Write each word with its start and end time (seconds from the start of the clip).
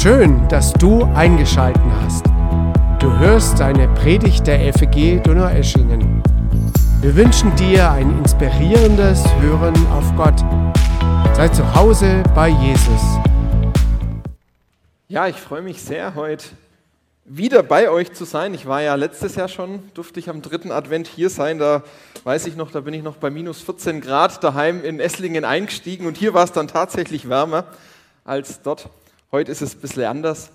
Schön, 0.00 0.46
dass 0.46 0.72
du 0.74 1.02
eingeschaltet 1.16 1.82
hast. 2.04 2.24
Du 3.00 3.18
hörst 3.18 3.60
eine 3.60 3.88
Predigt 3.94 4.46
der 4.46 4.72
FEG 4.72 5.20
Donaueschingen. 5.24 6.22
Wir 7.00 7.16
wünschen 7.16 7.52
dir 7.56 7.90
ein 7.90 8.16
inspirierendes 8.18 9.24
Hören 9.40 9.74
auf 9.88 10.04
Gott. 10.14 10.38
Sei 11.34 11.48
zu 11.48 11.74
Hause 11.74 12.22
bei 12.32 12.48
Jesus. 12.48 13.00
Ja, 15.08 15.26
ich 15.26 15.34
freue 15.34 15.62
mich 15.62 15.82
sehr, 15.82 16.14
heute 16.14 16.46
wieder 17.24 17.64
bei 17.64 17.90
euch 17.90 18.12
zu 18.12 18.24
sein. 18.24 18.54
Ich 18.54 18.66
war 18.66 18.80
ja 18.80 18.94
letztes 18.94 19.34
Jahr 19.34 19.48
schon, 19.48 19.82
durfte 19.94 20.20
ich 20.20 20.30
am 20.30 20.42
dritten 20.42 20.70
Advent 20.70 21.08
hier 21.08 21.28
sein. 21.28 21.58
Da 21.58 21.82
weiß 22.22 22.46
ich 22.46 22.54
noch, 22.54 22.70
da 22.70 22.82
bin 22.82 22.94
ich 22.94 23.02
noch 23.02 23.16
bei 23.16 23.30
minus 23.30 23.62
14 23.62 24.00
Grad 24.00 24.44
daheim 24.44 24.84
in 24.84 25.00
Esslingen 25.00 25.44
eingestiegen 25.44 26.06
und 26.06 26.16
hier 26.16 26.34
war 26.34 26.44
es 26.44 26.52
dann 26.52 26.68
tatsächlich 26.68 27.28
wärmer 27.28 27.64
als 28.24 28.62
dort. 28.62 28.90
Heute 29.30 29.52
ist 29.52 29.60
es 29.60 29.74
ein 29.74 29.80
bisschen 29.82 30.04
anders. 30.04 30.48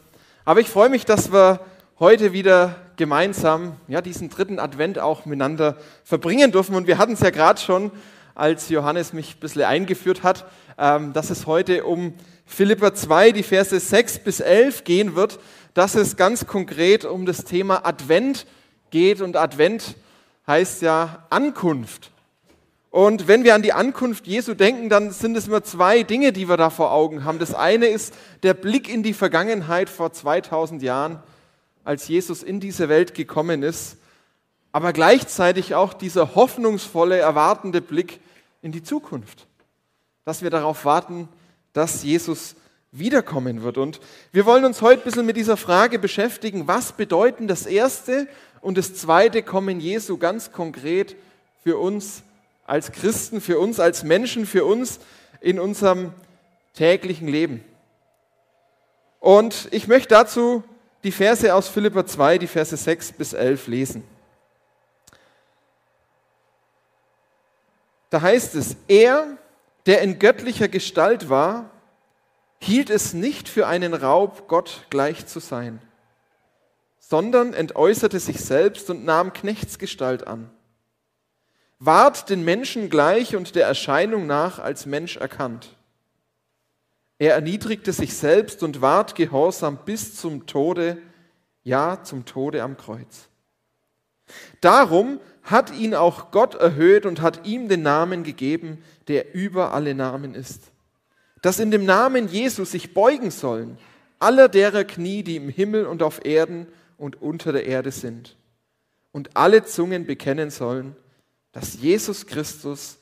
Aber 0.45 0.59
ich 0.59 0.67
freue 0.67 0.89
mich, 0.89 1.05
dass 1.05 1.31
wir 1.31 1.59
heute 1.99 2.33
wieder 2.33 2.75
gemeinsam 2.95 3.77
ja, 3.87 4.01
diesen 4.01 4.31
dritten 4.31 4.57
Advent 4.57 4.97
auch 4.97 5.25
miteinander 5.25 5.77
verbringen 6.03 6.51
dürfen. 6.51 6.75
Und 6.75 6.87
wir 6.87 6.97
hatten 6.97 7.13
es 7.13 7.19
ja 7.19 7.29
gerade 7.29 7.61
schon, 7.61 7.91
als 8.33 8.69
Johannes 8.69 9.13
mich 9.13 9.35
ein 9.35 9.39
bisschen 9.41 9.61
eingeführt 9.61 10.23
hat, 10.23 10.47
ähm, 10.79 11.13
dass 11.13 11.29
es 11.29 11.45
heute 11.45 11.83
um 11.83 12.15
Philippa 12.47 12.95
2, 12.95 13.31
die 13.31 13.43
Verse 13.43 13.79
6 13.79 14.17
bis 14.23 14.39
11 14.39 14.85
gehen 14.85 15.15
wird, 15.15 15.39
dass 15.75 15.93
es 15.93 16.17
ganz 16.17 16.47
konkret 16.47 17.05
um 17.05 17.27
das 17.27 17.43
Thema 17.43 17.85
Advent 17.85 18.47
geht. 18.89 19.21
Und 19.21 19.37
Advent 19.37 19.95
heißt 20.47 20.81
ja 20.81 21.27
Ankunft. 21.29 22.09
Und 22.93 23.27
wenn 23.27 23.43
wir 23.43 23.55
an 23.55 23.63
die 23.63 23.73
Ankunft 23.73 24.27
Jesu 24.27 24.53
denken, 24.53 24.87
dann 24.87 25.09
sind 25.09 25.35
es 25.35 25.47
immer 25.47 25.63
zwei 25.63 26.03
Dinge, 26.03 26.31
die 26.31 26.47
wir 26.47 26.57
da 26.57 26.69
vor 26.69 26.91
Augen 26.91 27.23
haben. 27.23 27.39
Das 27.39 27.55
eine 27.55 27.87
ist 27.87 28.13
der 28.43 28.53
Blick 28.53 28.87
in 28.87 29.01
die 29.01 29.15
Vergangenheit 29.15 29.89
vor 29.89 30.13
2000 30.13 30.83
Jahren, 30.83 31.17
als 31.83 32.07
Jesus 32.07 32.43
in 32.43 32.59
diese 32.59 32.89
Welt 32.89 33.15
gekommen 33.15 33.63
ist, 33.63 33.97
aber 34.71 34.93
gleichzeitig 34.93 35.73
auch 35.73 35.95
dieser 35.95 36.35
hoffnungsvolle, 36.35 37.17
erwartende 37.17 37.81
Blick 37.81 38.19
in 38.61 38.71
die 38.71 38.83
Zukunft, 38.83 39.47
dass 40.23 40.43
wir 40.43 40.51
darauf 40.51 40.85
warten, 40.85 41.27
dass 41.73 42.03
Jesus 42.03 42.55
wiederkommen 42.91 43.63
wird. 43.63 43.79
Und 43.79 44.01
wir 44.31 44.45
wollen 44.45 44.65
uns 44.65 44.83
heute 44.83 45.01
ein 45.01 45.05
bisschen 45.05 45.25
mit 45.25 45.35
dieser 45.35 45.57
Frage 45.57 45.97
beschäftigen, 45.97 46.67
was 46.67 46.91
bedeuten 46.91 47.47
das 47.47 47.65
erste 47.65 48.27
und 48.61 48.77
das 48.77 48.93
zweite 48.93 49.41
Kommen 49.41 49.79
Jesu 49.79 50.19
ganz 50.19 50.51
konkret 50.51 51.15
für 51.63 51.79
uns 51.79 52.21
als 52.65 52.91
Christen, 52.91 53.41
für 53.41 53.59
uns 53.59 53.79
als 53.79 54.03
Menschen, 54.03 54.45
für 54.45 54.65
uns 54.65 54.99
in 55.41 55.59
unserem 55.59 56.13
täglichen 56.73 57.27
Leben. 57.27 57.63
Und 59.19 59.67
ich 59.71 59.87
möchte 59.87 60.09
dazu 60.09 60.63
die 61.03 61.11
Verse 61.11 61.53
aus 61.53 61.67
Philippa 61.67 62.05
2, 62.05 62.37
die 62.37 62.47
Verse 62.47 62.75
6 62.75 63.13
bis 63.13 63.33
11 63.33 63.67
lesen. 63.67 64.03
Da 68.09 68.21
heißt 68.21 68.55
es, 68.55 68.75
er, 68.87 69.37
der 69.85 70.01
in 70.01 70.19
göttlicher 70.19 70.67
Gestalt 70.67 71.29
war, 71.29 71.69
hielt 72.59 72.89
es 72.89 73.13
nicht 73.13 73.49
für 73.49 73.67
einen 73.67 73.93
Raub, 73.93 74.47
Gott 74.47 74.85
gleich 74.89 75.25
zu 75.25 75.39
sein, 75.39 75.81
sondern 76.99 77.53
entäußerte 77.53 78.19
sich 78.19 78.39
selbst 78.39 78.89
und 78.89 79.03
nahm 79.03 79.33
Knechtsgestalt 79.33 80.27
an 80.27 80.49
ward 81.79 82.29
den 82.29 82.43
Menschen 82.43 82.89
gleich 82.89 83.35
und 83.35 83.55
der 83.55 83.67
Erscheinung 83.67 84.25
nach 84.25 84.59
als 84.59 84.85
Mensch 84.85 85.17
erkannt. 85.17 85.75
Er 87.19 87.33
erniedrigte 87.35 87.93
sich 87.93 88.15
selbst 88.15 88.63
und 88.63 88.81
ward 88.81 89.15
gehorsam 89.15 89.79
bis 89.85 90.15
zum 90.15 90.45
Tode, 90.45 90.97
ja 91.63 92.03
zum 92.03 92.25
Tode 92.25 92.63
am 92.63 92.77
Kreuz. 92.77 93.29
Darum 94.61 95.19
hat 95.43 95.73
ihn 95.73 95.93
auch 95.93 96.31
Gott 96.31 96.55
erhöht 96.55 97.05
und 97.05 97.21
hat 97.21 97.45
ihm 97.45 97.67
den 97.67 97.81
Namen 97.81 98.23
gegeben, 98.23 98.83
der 99.07 99.35
über 99.35 99.73
alle 99.73 99.93
Namen 99.93 100.35
ist. 100.35 100.71
Dass 101.41 101.59
in 101.59 101.71
dem 101.71 101.85
Namen 101.85 102.27
Jesus 102.27 102.71
sich 102.71 102.93
beugen 102.93 103.31
sollen 103.31 103.77
aller 104.23 104.47
derer 104.47 104.85
Knie, 104.85 105.21
die 105.21 105.35
im 105.35 105.49
Himmel 105.49 105.85
und 105.85 106.01
auf 106.01 106.25
Erden 106.25 106.67
und 106.97 107.21
unter 107.21 107.51
der 107.51 107.65
Erde 107.65 107.91
sind. 107.91 108.37
Und 109.11 109.35
alle 109.35 109.65
Zungen 109.65 110.05
bekennen 110.05 110.49
sollen, 110.49 110.95
dass 111.53 111.75
Jesus 111.75 112.25
Christus 112.25 112.97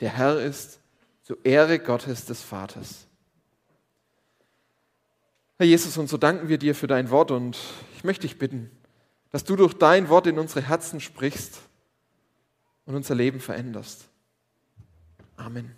der 0.00 0.10
Herr 0.10 0.40
ist, 0.40 0.80
zur 1.22 1.38
Ehre 1.44 1.78
Gottes 1.78 2.24
des 2.24 2.42
Vaters. 2.42 3.06
Herr 5.58 5.66
Jesus, 5.66 5.96
und 5.96 6.08
so 6.08 6.16
danken 6.16 6.48
wir 6.48 6.58
dir 6.58 6.74
für 6.74 6.88
dein 6.88 7.10
Wort 7.10 7.30
und 7.30 7.56
ich 7.94 8.02
möchte 8.02 8.22
dich 8.22 8.38
bitten, 8.38 8.70
dass 9.30 9.44
du 9.44 9.54
durch 9.54 9.74
dein 9.74 10.08
Wort 10.08 10.26
in 10.26 10.38
unsere 10.38 10.62
Herzen 10.62 11.00
sprichst 11.00 11.60
und 12.86 12.96
unser 12.96 13.14
Leben 13.14 13.38
veränderst. 13.38 14.06
Amen. 15.36 15.70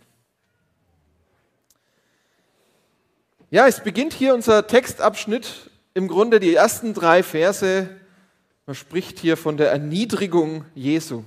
Ja, 3.50 3.66
es 3.66 3.82
beginnt 3.82 4.14
hier 4.14 4.34
unser 4.34 4.66
Textabschnitt, 4.66 5.70
im 5.92 6.08
Grunde 6.08 6.40
die 6.40 6.54
ersten 6.54 6.94
drei 6.94 7.22
Verse. 7.22 7.90
Man 8.64 8.74
spricht 8.74 9.18
hier 9.18 9.36
von 9.36 9.58
der 9.58 9.70
Erniedrigung 9.70 10.64
Jesu. 10.74 11.24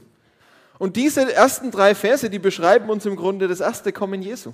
Und 0.77 0.95
diese 0.95 1.33
ersten 1.33 1.71
drei 1.71 1.95
Verse, 1.95 2.29
die 2.29 2.39
beschreiben 2.39 2.89
uns 2.89 3.05
im 3.05 3.15
Grunde 3.15 3.47
das 3.47 3.59
erste 3.59 3.93
Kommen 3.93 4.21
Jesu. 4.21 4.53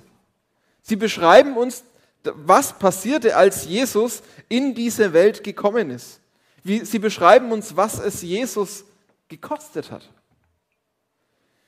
Sie 0.82 0.96
beschreiben 0.96 1.56
uns, 1.56 1.84
was 2.24 2.78
passierte, 2.78 3.36
als 3.36 3.64
Jesus 3.64 4.22
in 4.48 4.74
diese 4.74 5.12
Welt 5.12 5.42
gekommen 5.42 5.90
ist. 5.90 6.20
Sie 6.64 6.98
beschreiben 6.98 7.50
uns, 7.50 7.76
was 7.76 7.98
es 7.98 8.22
Jesus 8.22 8.84
gekostet 9.28 9.90
hat. 9.90 10.08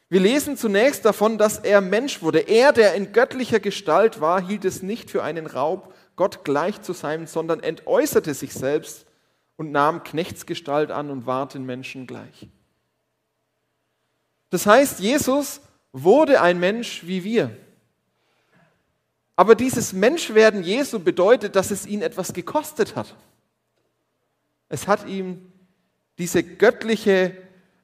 Wir 0.09 0.21
lesen 0.21 0.57
zunächst 0.57 1.05
davon, 1.05 1.39
dass 1.39 1.59
er 1.59 1.81
Mensch 1.81 2.23
wurde. 2.23 2.41
Er, 2.41 2.73
der 2.73 2.95
in 2.95 3.13
göttlicher 3.13 3.59
Gestalt 3.59 4.21
war, 4.21 4.41
hielt 4.41 4.65
es 4.65 4.83
nicht 4.83 5.11
für 5.11 5.25
einen 5.25 5.47
Raub, 5.47 5.93
Gott 6.15 6.45
gleich 6.45 6.81
zu 6.83 6.93
sein, 6.93 7.27
sondern 7.27 7.61
entäußerte 7.61 8.35
sich 8.35 8.55
selbst 8.55 9.07
und 9.57 9.73
nahm 9.73 10.05
Knechtsgestalt 10.05 10.93
an 10.93 11.11
und 11.11 11.27
ward 11.27 11.55
den 11.55 11.65
Menschen 11.65 12.07
gleich. 12.07 12.49
Das 14.55 14.67
heißt, 14.67 15.01
Jesus 15.01 15.61
wurde 15.93 16.41
ein 16.41 16.61
Mensch 16.61 17.03
wie 17.09 17.25
wir. 17.25 17.51
Aber 19.35 19.57
dieses 19.57 19.93
Menschwerden 19.93 20.63
Jesu 20.63 21.01
bedeutet, 21.01 21.57
dass 21.57 21.73
es 21.73 21.87
ihn 21.87 22.03
etwas 22.03 22.33
gekostet 22.33 22.95
hat. 22.95 23.17
Es 24.69 24.87
hat 24.87 25.09
ihm 25.09 25.51
diese 26.19 26.45
göttliche, 26.45 27.37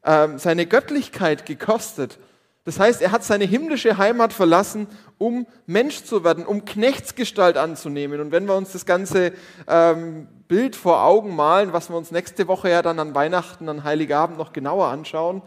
äh, 0.03 0.29
seine 0.37 0.65
Göttlichkeit 0.65 1.45
gekostet. 1.45 2.21
Das 2.63 2.79
heißt, 2.79 3.03
er 3.03 3.11
hat 3.11 3.25
seine 3.25 3.47
himmlische 3.47 3.99
Heimat 3.99 4.33
verlassen, 4.33 4.87
um 5.19 5.49
Mensch 5.67 6.05
zu 6.05 6.23
werden, 6.23 6.47
um 6.47 6.65
Knechtsgestalt 6.65 7.57
anzunehmen. 7.57 8.21
Und 8.21 8.31
wenn 8.31 8.47
wir 8.47 8.55
uns 8.55 8.71
das 8.71 8.87
ganze 8.87 9.33
ähm, 9.67 10.29
Bild 10.47 10.77
vor 10.77 11.03
Augen 11.03 11.35
malen, 11.35 11.73
was 11.73 11.91
wir 11.91 11.97
uns 11.97 12.13
nächste 12.13 12.47
Woche 12.47 12.71
ja 12.71 12.81
dann 12.81 13.01
an 13.01 13.17
Weihnachten, 13.17 13.69
an 13.69 13.83
Heiligabend 13.83 14.39
noch 14.39 14.53
genauer 14.53 14.87
anschauen, 14.87 15.43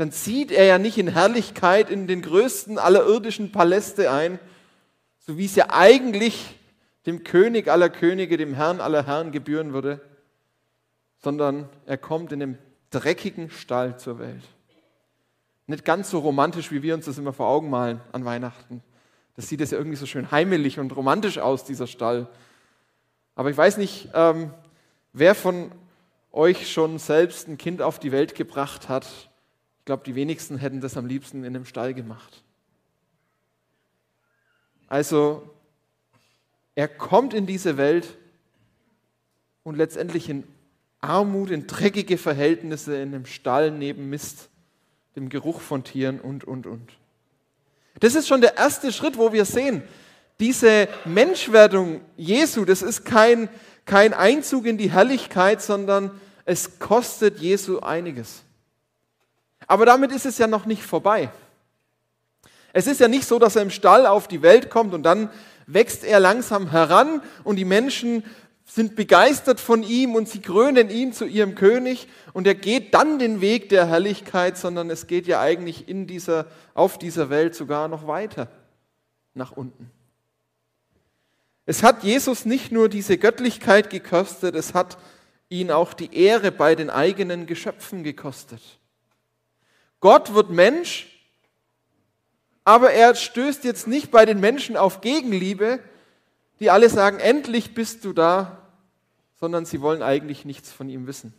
dann 0.00 0.12
zieht 0.12 0.50
er 0.50 0.64
ja 0.64 0.78
nicht 0.78 0.96
in 0.96 1.08
Herrlichkeit 1.08 1.90
in 1.90 2.06
den 2.06 2.22
größten 2.22 2.78
aller 2.78 3.04
irdischen 3.04 3.52
Paläste 3.52 4.10
ein, 4.10 4.38
so 5.18 5.36
wie 5.36 5.44
es 5.44 5.54
ja 5.56 5.66
eigentlich 5.68 6.58
dem 7.04 7.22
König 7.22 7.68
aller 7.68 7.90
Könige, 7.90 8.38
dem 8.38 8.54
Herrn 8.54 8.80
aller 8.80 9.06
Herren 9.06 9.30
gebühren 9.30 9.74
würde, 9.74 10.00
sondern 11.18 11.68
er 11.84 11.98
kommt 11.98 12.32
in 12.32 12.42
einem 12.42 12.58
dreckigen 12.88 13.50
Stall 13.50 13.98
zur 13.98 14.18
Welt. 14.18 14.42
Nicht 15.66 15.84
ganz 15.84 16.08
so 16.08 16.20
romantisch, 16.20 16.72
wie 16.72 16.82
wir 16.82 16.94
uns 16.94 17.04
das 17.04 17.18
immer 17.18 17.34
vor 17.34 17.48
Augen 17.48 17.68
malen 17.68 18.00
an 18.12 18.24
Weihnachten. 18.24 18.82
Das 19.36 19.50
sieht 19.50 19.60
es 19.60 19.70
ja 19.70 19.76
irgendwie 19.76 19.98
so 19.98 20.06
schön 20.06 20.30
heimelig 20.30 20.78
und 20.78 20.96
romantisch 20.96 21.36
aus, 21.36 21.64
dieser 21.64 21.86
Stall. 21.86 22.26
Aber 23.34 23.50
ich 23.50 23.56
weiß 23.56 23.76
nicht, 23.76 24.08
ähm, 24.14 24.54
wer 25.12 25.34
von 25.34 25.70
euch 26.32 26.72
schon 26.72 26.98
selbst 26.98 27.48
ein 27.48 27.58
Kind 27.58 27.82
auf 27.82 27.98
die 27.98 28.12
Welt 28.12 28.34
gebracht 28.34 28.88
hat 28.88 29.29
glaube, 29.90 30.04
die 30.04 30.14
wenigsten 30.14 30.56
hätten 30.56 30.80
das 30.80 30.96
am 30.96 31.06
liebsten 31.06 31.38
in 31.38 31.46
einem 31.46 31.64
Stall 31.64 31.94
gemacht. 31.94 32.44
Also, 34.86 35.52
er 36.76 36.86
kommt 36.86 37.34
in 37.34 37.44
diese 37.44 37.76
Welt 37.76 38.16
und 39.64 39.76
letztendlich 39.76 40.28
in 40.28 40.44
Armut, 41.00 41.50
in 41.50 41.66
dreckige 41.66 42.18
Verhältnisse, 42.18 43.02
in 43.02 43.12
einem 43.12 43.26
Stall 43.26 43.72
neben 43.72 44.08
Mist, 44.10 44.48
dem 45.16 45.28
Geruch 45.28 45.60
von 45.60 45.82
Tieren 45.82 46.20
und, 46.20 46.44
und, 46.44 46.68
und. 46.68 46.92
Das 47.98 48.14
ist 48.14 48.28
schon 48.28 48.42
der 48.42 48.58
erste 48.58 48.92
Schritt, 48.92 49.18
wo 49.18 49.32
wir 49.32 49.44
sehen, 49.44 49.82
diese 50.38 50.86
Menschwerdung 51.04 52.00
Jesu, 52.16 52.64
das 52.64 52.82
ist 52.82 53.04
kein, 53.04 53.48
kein 53.86 54.14
Einzug 54.14 54.66
in 54.66 54.78
die 54.78 54.92
Herrlichkeit, 54.92 55.60
sondern 55.60 56.12
es 56.44 56.78
kostet 56.78 57.40
Jesu 57.40 57.80
einiges. 57.80 58.44
Aber 59.70 59.86
damit 59.86 60.10
ist 60.10 60.26
es 60.26 60.36
ja 60.36 60.48
noch 60.48 60.66
nicht 60.66 60.82
vorbei. 60.82 61.30
Es 62.72 62.88
ist 62.88 62.98
ja 62.98 63.06
nicht 63.06 63.24
so, 63.24 63.38
dass 63.38 63.54
er 63.54 63.62
im 63.62 63.70
Stall 63.70 64.04
auf 64.04 64.26
die 64.26 64.42
Welt 64.42 64.68
kommt 64.68 64.92
und 64.94 65.04
dann 65.04 65.30
wächst 65.68 66.02
er 66.02 66.18
langsam 66.18 66.72
heran 66.72 67.22
und 67.44 67.54
die 67.54 67.64
Menschen 67.64 68.24
sind 68.64 68.96
begeistert 68.96 69.60
von 69.60 69.84
ihm 69.84 70.16
und 70.16 70.28
sie 70.28 70.40
krönen 70.40 70.90
ihn 70.90 71.12
zu 71.12 71.24
ihrem 71.24 71.54
König 71.54 72.08
und 72.32 72.48
er 72.48 72.56
geht 72.56 72.94
dann 72.94 73.20
den 73.20 73.40
Weg 73.40 73.68
der 73.68 73.86
Herrlichkeit, 73.86 74.58
sondern 74.58 74.90
es 74.90 75.06
geht 75.06 75.28
ja 75.28 75.40
eigentlich 75.40 75.88
in 75.88 76.08
dieser, 76.08 76.46
auf 76.74 76.98
dieser 76.98 77.30
Welt 77.30 77.54
sogar 77.54 77.86
noch 77.86 78.08
weiter 78.08 78.48
nach 79.34 79.52
unten. 79.52 79.88
Es 81.64 81.84
hat 81.84 82.02
Jesus 82.02 82.44
nicht 82.44 82.72
nur 82.72 82.88
diese 82.88 83.18
Göttlichkeit 83.18 83.88
gekostet, 83.88 84.56
es 84.56 84.74
hat 84.74 84.98
ihn 85.48 85.70
auch 85.70 85.92
die 85.92 86.12
Ehre 86.12 86.50
bei 86.50 86.74
den 86.74 86.90
eigenen 86.90 87.46
Geschöpfen 87.46 88.02
gekostet. 88.02 88.79
Gott 90.00 90.34
wird 90.34 90.50
Mensch, 90.50 91.06
aber 92.64 92.92
er 92.92 93.14
stößt 93.14 93.64
jetzt 93.64 93.86
nicht 93.86 94.10
bei 94.10 94.24
den 94.24 94.40
Menschen 94.40 94.76
auf 94.76 95.00
Gegenliebe, 95.00 95.80
die 96.58 96.70
alle 96.70 96.88
sagen, 96.88 97.18
endlich 97.18 97.74
bist 97.74 98.04
du 98.04 98.12
da, 98.12 98.68
sondern 99.38 99.64
sie 99.64 99.80
wollen 99.80 100.02
eigentlich 100.02 100.44
nichts 100.44 100.70
von 100.72 100.88
ihm 100.88 101.06
wissen. 101.06 101.34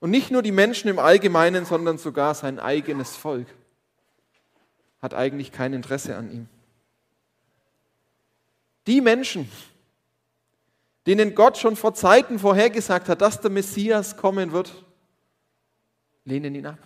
Und 0.00 0.10
nicht 0.10 0.30
nur 0.30 0.42
die 0.42 0.52
Menschen 0.52 0.88
im 0.88 0.98
Allgemeinen, 0.98 1.64
sondern 1.64 1.98
sogar 1.98 2.34
sein 2.34 2.58
eigenes 2.58 3.16
Volk 3.16 3.46
hat 5.00 5.14
eigentlich 5.14 5.50
kein 5.50 5.72
Interesse 5.72 6.16
an 6.16 6.30
ihm. 6.30 6.48
Die 8.86 9.00
Menschen, 9.00 9.50
denen 11.06 11.34
Gott 11.34 11.58
schon 11.58 11.76
vor 11.76 11.94
Zeiten 11.94 12.38
vorhergesagt 12.38 13.08
hat, 13.08 13.20
dass 13.20 13.40
der 13.40 13.50
Messias 13.50 14.16
kommen 14.16 14.52
wird, 14.52 14.72
lehnen 16.24 16.54
ihn 16.54 16.66
ab. 16.66 16.78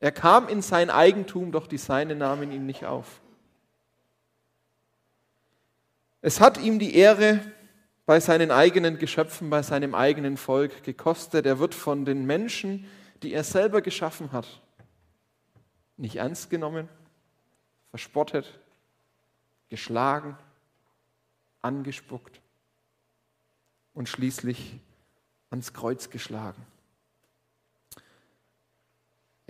Er 0.00 0.12
kam 0.12 0.48
in 0.48 0.62
sein 0.62 0.90
Eigentum, 0.90 1.52
doch 1.52 1.66
die 1.66 1.78
Seine 1.78 2.14
nahmen 2.14 2.50
ihn 2.50 2.66
nicht 2.66 2.86
auf. 2.86 3.20
Es 6.22 6.40
hat 6.40 6.58
ihm 6.58 6.78
die 6.78 6.94
Ehre 6.94 7.40
bei 8.06 8.18
seinen 8.18 8.50
eigenen 8.50 8.98
Geschöpfen, 8.98 9.50
bei 9.50 9.62
seinem 9.62 9.94
eigenen 9.94 10.36
Volk 10.36 10.82
gekostet. 10.82 11.46
Er 11.46 11.58
wird 11.58 11.74
von 11.74 12.04
den 12.04 12.26
Menschen, 12.26 12.86
die 13.22 13.32
er 13.32 13.44
selber 13.44 13.82
geschaffen 13.82 14.32
hat, 14.32 14.48
nicht 15.96 16.16
ernst 16.16 16.50
genommen, 16.50 16.88
verspottet, 17.90 18.58
geschlagen, 19.68 20.36
angespuckt 21.62 22.40
und 23.94 24.08
schließlich 24.08 24.78
ans 25.50 25.72
Kreuz 25.72 26.10
geschlagen. 26.10 26.66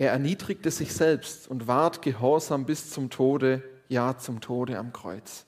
Er 0.01 0.13
erniedrigte 0.13 0.71
sich 0.71 0.93
selbst 0.93 1.47
und 1.47 1.67
ward 1.67 2.01
gehorsam 2.01 2.65
bis 2.65 2.89
zum 2.89 3.11
Tode, 3.11 3.61
ja 3.87 4.17
zum 4.17 4.41
Tode 4.41 4.79
am 4.79 4.91
Kreuz. 4.91 5.45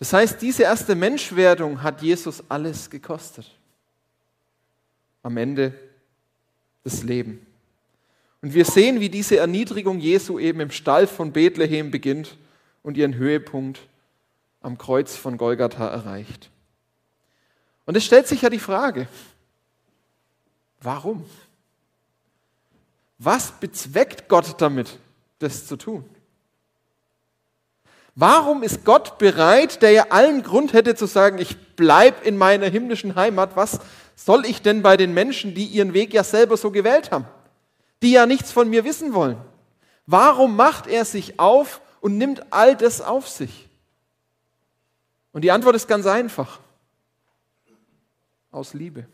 Das 0.00 0.12
heißt, 0.12 0.42
diese 0.42 0.64
erste 0.64 0.96
Menschwerdung 0.96 1.84
hat 1.84 2.02
Jesus 2.02 2.42
alles 2.48 2.90
gekostet. 2.90 3.56
Am 5.22 5.36
Ende 5.36 5.78
des 6.84 7.04
Lebens. 7.04 7.38
Und 8.42 8.54
wir 8.54 8.64
sehen, 8.64 8.98
wie 8.98 9.10
diese 9.10 9.36
Erniedrigung 9.36 10.00
Jesu 10.00 10.40
eben 10.40 10.58
im 10.58 10.72
Stall 10.72 11.06
von 11.06 11.30
Bethlehem 11.30 11.92
beginnt 11.92 12.36
und 12.82 12.96
ihren 12.96 13.14
Höhepunkt 13.14 13.78
am 14.60 14.76
Kreuz 14.76 15.14
von 15.14 15.36
Golgatha 15.36 15.86
erreicht. 15.86 16.50
Und 17.86 17.96
es 17.96 18.04
stellt 18.04 18.26
sich 18.26 18.42
ja 18.42 18.50
die 18.50 18.58
Frage, 18.58 19.06
warum? 20.80 21.24
Was 23.18 23.50
bezweckt 23.50 24.28
Gott 24.28 24.60
damit, 24.60 24.98
das 25.40 25.66
zu 25.66 25.76
tun? 25.76 26.04
Warum 28.14 28.62
ist 28.62 28.84
Gott 28.84 29.18
bereit, 29.18 29.82
der 29.82 29.92
ja 29.92 30.06
allen 30.10 30.42
Grund 30.42 30.72
hätte 30.72 30.94
zu 30.94 31.06
sagen, 31.06 31.38
ich 31.38 31.56
bleibe 31.76 32.24
in 32.24 32.36
meiner 32.36 32.66
himmlischen 32.66 33.14
Heimat, 33.14 33.54
was 33.54 33.80
soll 34.16 34.44
ich 34.44 34.62
denn 34.62 34.82
bei 34.82 34.96
den 34.96 35.14
Menschen, 35.14 35.54
die 35.54 35.66
ihren 35.66 35.94
Weg 35.94 36.12
ja 36.12 36.24
selber 36.24 36.56
so 36.56 36.72
gewählt 36.72 37.12
haben, 37.12 37.26
die 38.02 38.10
ja 38.12 38.26
nichts 38.26 38.50
von 38.50 38.68
mir 38.68 38.84
wissen 38.84 39.14
wollen? 39.14 39.36
Warum 40.06 40.56
macht 40.56 40.86
er 40.86 41.04
sich 41.04 41.38
auf 41.38 41.80
und 42.00 42.18
nimmt 42.18 42.52
all 42.52 42.76
das 42.76 43.00
auf 43.00 43.28
sich? 43.28 43.68
Und 45.32 45.42
die 45.42 45.52
Antwort 45.52 45.76
ist 45.76 45.86
ganz 45.86 46.06
einfach. 46.06 46.58
Aus 48.50 48.74
Liebe. 48.74 49.06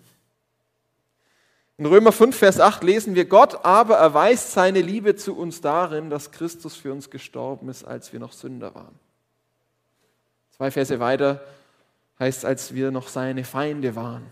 In 1.77 1.87
Römer 1.87 2.13
5, 2.13 2.37
Vers 2.37 2.61
8 2.61 2.85
lesen 2.85 3.17
wir, 3.17 3.25
Gott 3.25 3.65
aber 3.65 3.97
erweist 3.97 4.53
seine 4.53 4.81
Liebe 4.81 5.17
zu 5.17 5.37
uns 5.37 5.61
darin, 5.61 6.09
dass 6.09 6.31
Christus 6.31 6.77
für 6.77 6.93
uns 6.93 7.11
gestorben 7.11 7.69
ist, 7.69 7.85
als 7.85 8.13
wir 8.13 8.21
noch 8.21 8.33
Sünder 8.33 8.75
waren. 8.75 8.95
Zwei 10.57 10.71
Verse 10.71 11.01
weiter 11.01 11.45
heißt, 12.21 12.45
als 12.45 12.75
wir 12.75 12.93
noch 12.93 13.09
seine 13.09 13.43
Feinde 13.43 13.97
waren. 13.97 14.25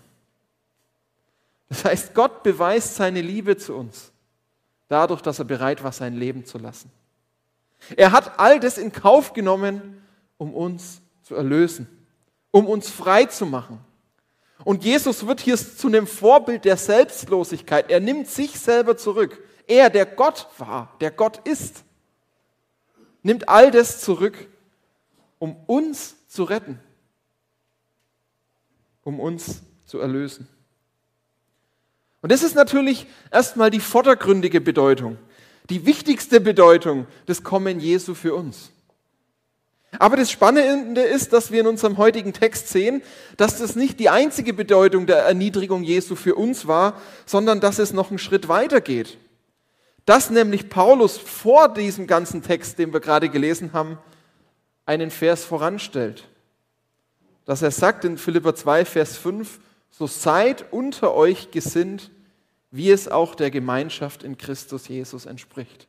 Das 1.69 1.85
heißt, 1.85 2.15
Gott 2.15 2.45
beweist 2.45 2.95
seine 2.95 3.23
Liebe 3.23 3.57
zu 3.57 3.75
uns, 3.75 4.13
dadurch, 4.87 5.21
dass 5.21 5.41
er 5.41 5.45
bereit 5.45 5.83
war, 5.83 5.91
sein 5.91 6.15
Leben 6.15 6.45
zu 6.45 6.59
lassen. 6.59 6.93
Er 7.97 8.13
hat 8.13 8.39
all 8.39 8.61
das 8.61 8.79
in 8.79 8.93
Kauf 8.93 9.33
genommen, 9.33 10.01
um 10.39 10.55
uns 10.55 11.01
zu 11.23 11.35
erlösen, 11.35 11.89
um 12.53 12.69
uns 12.69 12.89
frei 12.89 13.25
zu 13.25 13.47
machen 13.47 13.85
und 14.65 14.85
Jesus 14.85 15.27
wird 15.27 15.41
hier 15.41 15.57
zu 15.57 15.89
einem 15.89 16.07
Vorbild 16.07 16.65
der 16.65 16.77
Selbstlosigkeit. 16.77 17.91
Er 17.91 18.01
nimmt 18.01 18.29
sich 18.29 18.59
selber 18.59 18.97
zurück. 18.97 19.43
Er, 19.67 19.91
der 19.91 20.07
Gott 20.07 20.49
war, 20.59 20.97
der 21.01 21.11
Gott 21.11 21.47
ist, 21.47 21.85
nimmt 23.23 23.49
all 23.49 23.71
das 23.71 24.01
zurück, 24.01 24.49
um 25.39 25.57
uns 25.67 26.15
zu 26.29 26.45
retten, 26.45 26.79
um 29.03 29.21
uns 29.21 29.63
zu 29.87 29.99
erlösen. 29.99 30.49
Und 32.21 32.31
das 32.31 32.43
ist 32.43 32.55
natürlich 32.55 33.07
erstmal 33.31 33.71
die 33.71 33.81
vordergründige 33.81 34.61
Bedeutung, 34.61 35.19
die 35.71 35.87
wichtigste 35.87 36.41
Bedeutung 36.41 37.07
des 37.27 37.43
Kommen 37.43 37.81
Jesu 37.81 38.15
für 38.15 38.35
uns. 38.35 38.71
Aber 39.99 40.17
das 40.17 40.31
Spannende 40.31 41.03
ist, 41.03 41.33
dass 41.33 41.51
wir 41.51 41.61
in 41.61 41.67
unserem 41.67 41.99
heutigen 41.99 42.33
Text 42.33 42.69
sehen, 42.69 43.03
dass 43.37 43.59
das 43.59 43.77
nicht 43.77 44.01
die 44.01 44.09
einzige 44.09 44.55
Bedeutung 44.55 45.07
der 45.07 45.19
Erniedrigung 45.19 45.83
Jesu 45.83 46.17
für 46.17 46.35
uns 46.35 46.67
war, 46.67 47.01
sondern 47.27 47.61
dass 47.61 47.79
es 47.79 47.93
noch 47.93 48.09
einen 48.09 48.19
Schritt 48.19 48.49
weiter 48.49 48.81
geht. 48.81 49.19
Dass 50.07 50.31
nämlich 50.31 50.71
Paulus 50.71 51.19
vor 51.19 51.69
diesem 51.69 52.07
ganzen 52.07 52.43
Text, 52.43 52.79
den 52.79 52.93
wir 52.93 53.01
gerade 53.01 53.29
gelesen 53.29 53.73
haben, 53.75 53.99
einen 54.87 55.11
Vers 55.11 55.45
voranstellt. 55.45 56.27
Dass 57.45 57.61
er 57.63 57.71
sagt 57.71 58.05
in 58.05 58.17
Philipper 58.17 58.55
2, 58.55 58.85
Vers 58.85 59.17
5, 59.19 59.61
so 59.91 60.07
seid 60.07 60.73
unter 60.73 61.15
euch 61.15 61.51
gesinnt, 61.51 62.11
wie 62.71 62.91
es 62.91 63.09
auch 63.09 63.35
der 63.35 63.51
Gemeinschaft 63.51 64.23
in 64.23 64.39
Christus 64.39 64.89
Jesus 64.89 65.27
entspricht. 65.27 65.87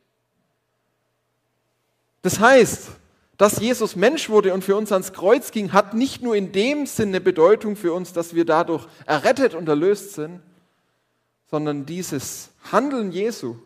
Das 2.22 2.40
heißt, 2.40 2.90
dass 3.44 3.60
Jesus 3.60 3.98
Mensch 3.98 4.30
wurde 4.30 4.54
und 4.54 4.64
für 4.64 4.78
uns 4.78 4.94
ans 4.94 5.12
Kreuz 5.12 5.52
ging, 5.52 5.74
hat 5.74 5.94
nicht 5.94 6.24
nur 6.24 6.34
in 6.34 6.54
dem 6.54 6.86
Sinne 6.86 7.20
Bedeutung 7.20 7.76
für 7.76 7.92
uns, 7.92 8.14
dass 8.14 8.34
wir 8.34 8.46
dadurch 8.46 8.88
errettet 9.06 9.54
und 9.54 9.68
erlöst 9.68 10.14
sind, 10.14 10.40
sondern 11.52 11.86
dieses 11.86 12.52
Handeln 12.72 13.12
Jesu 13.12 13.58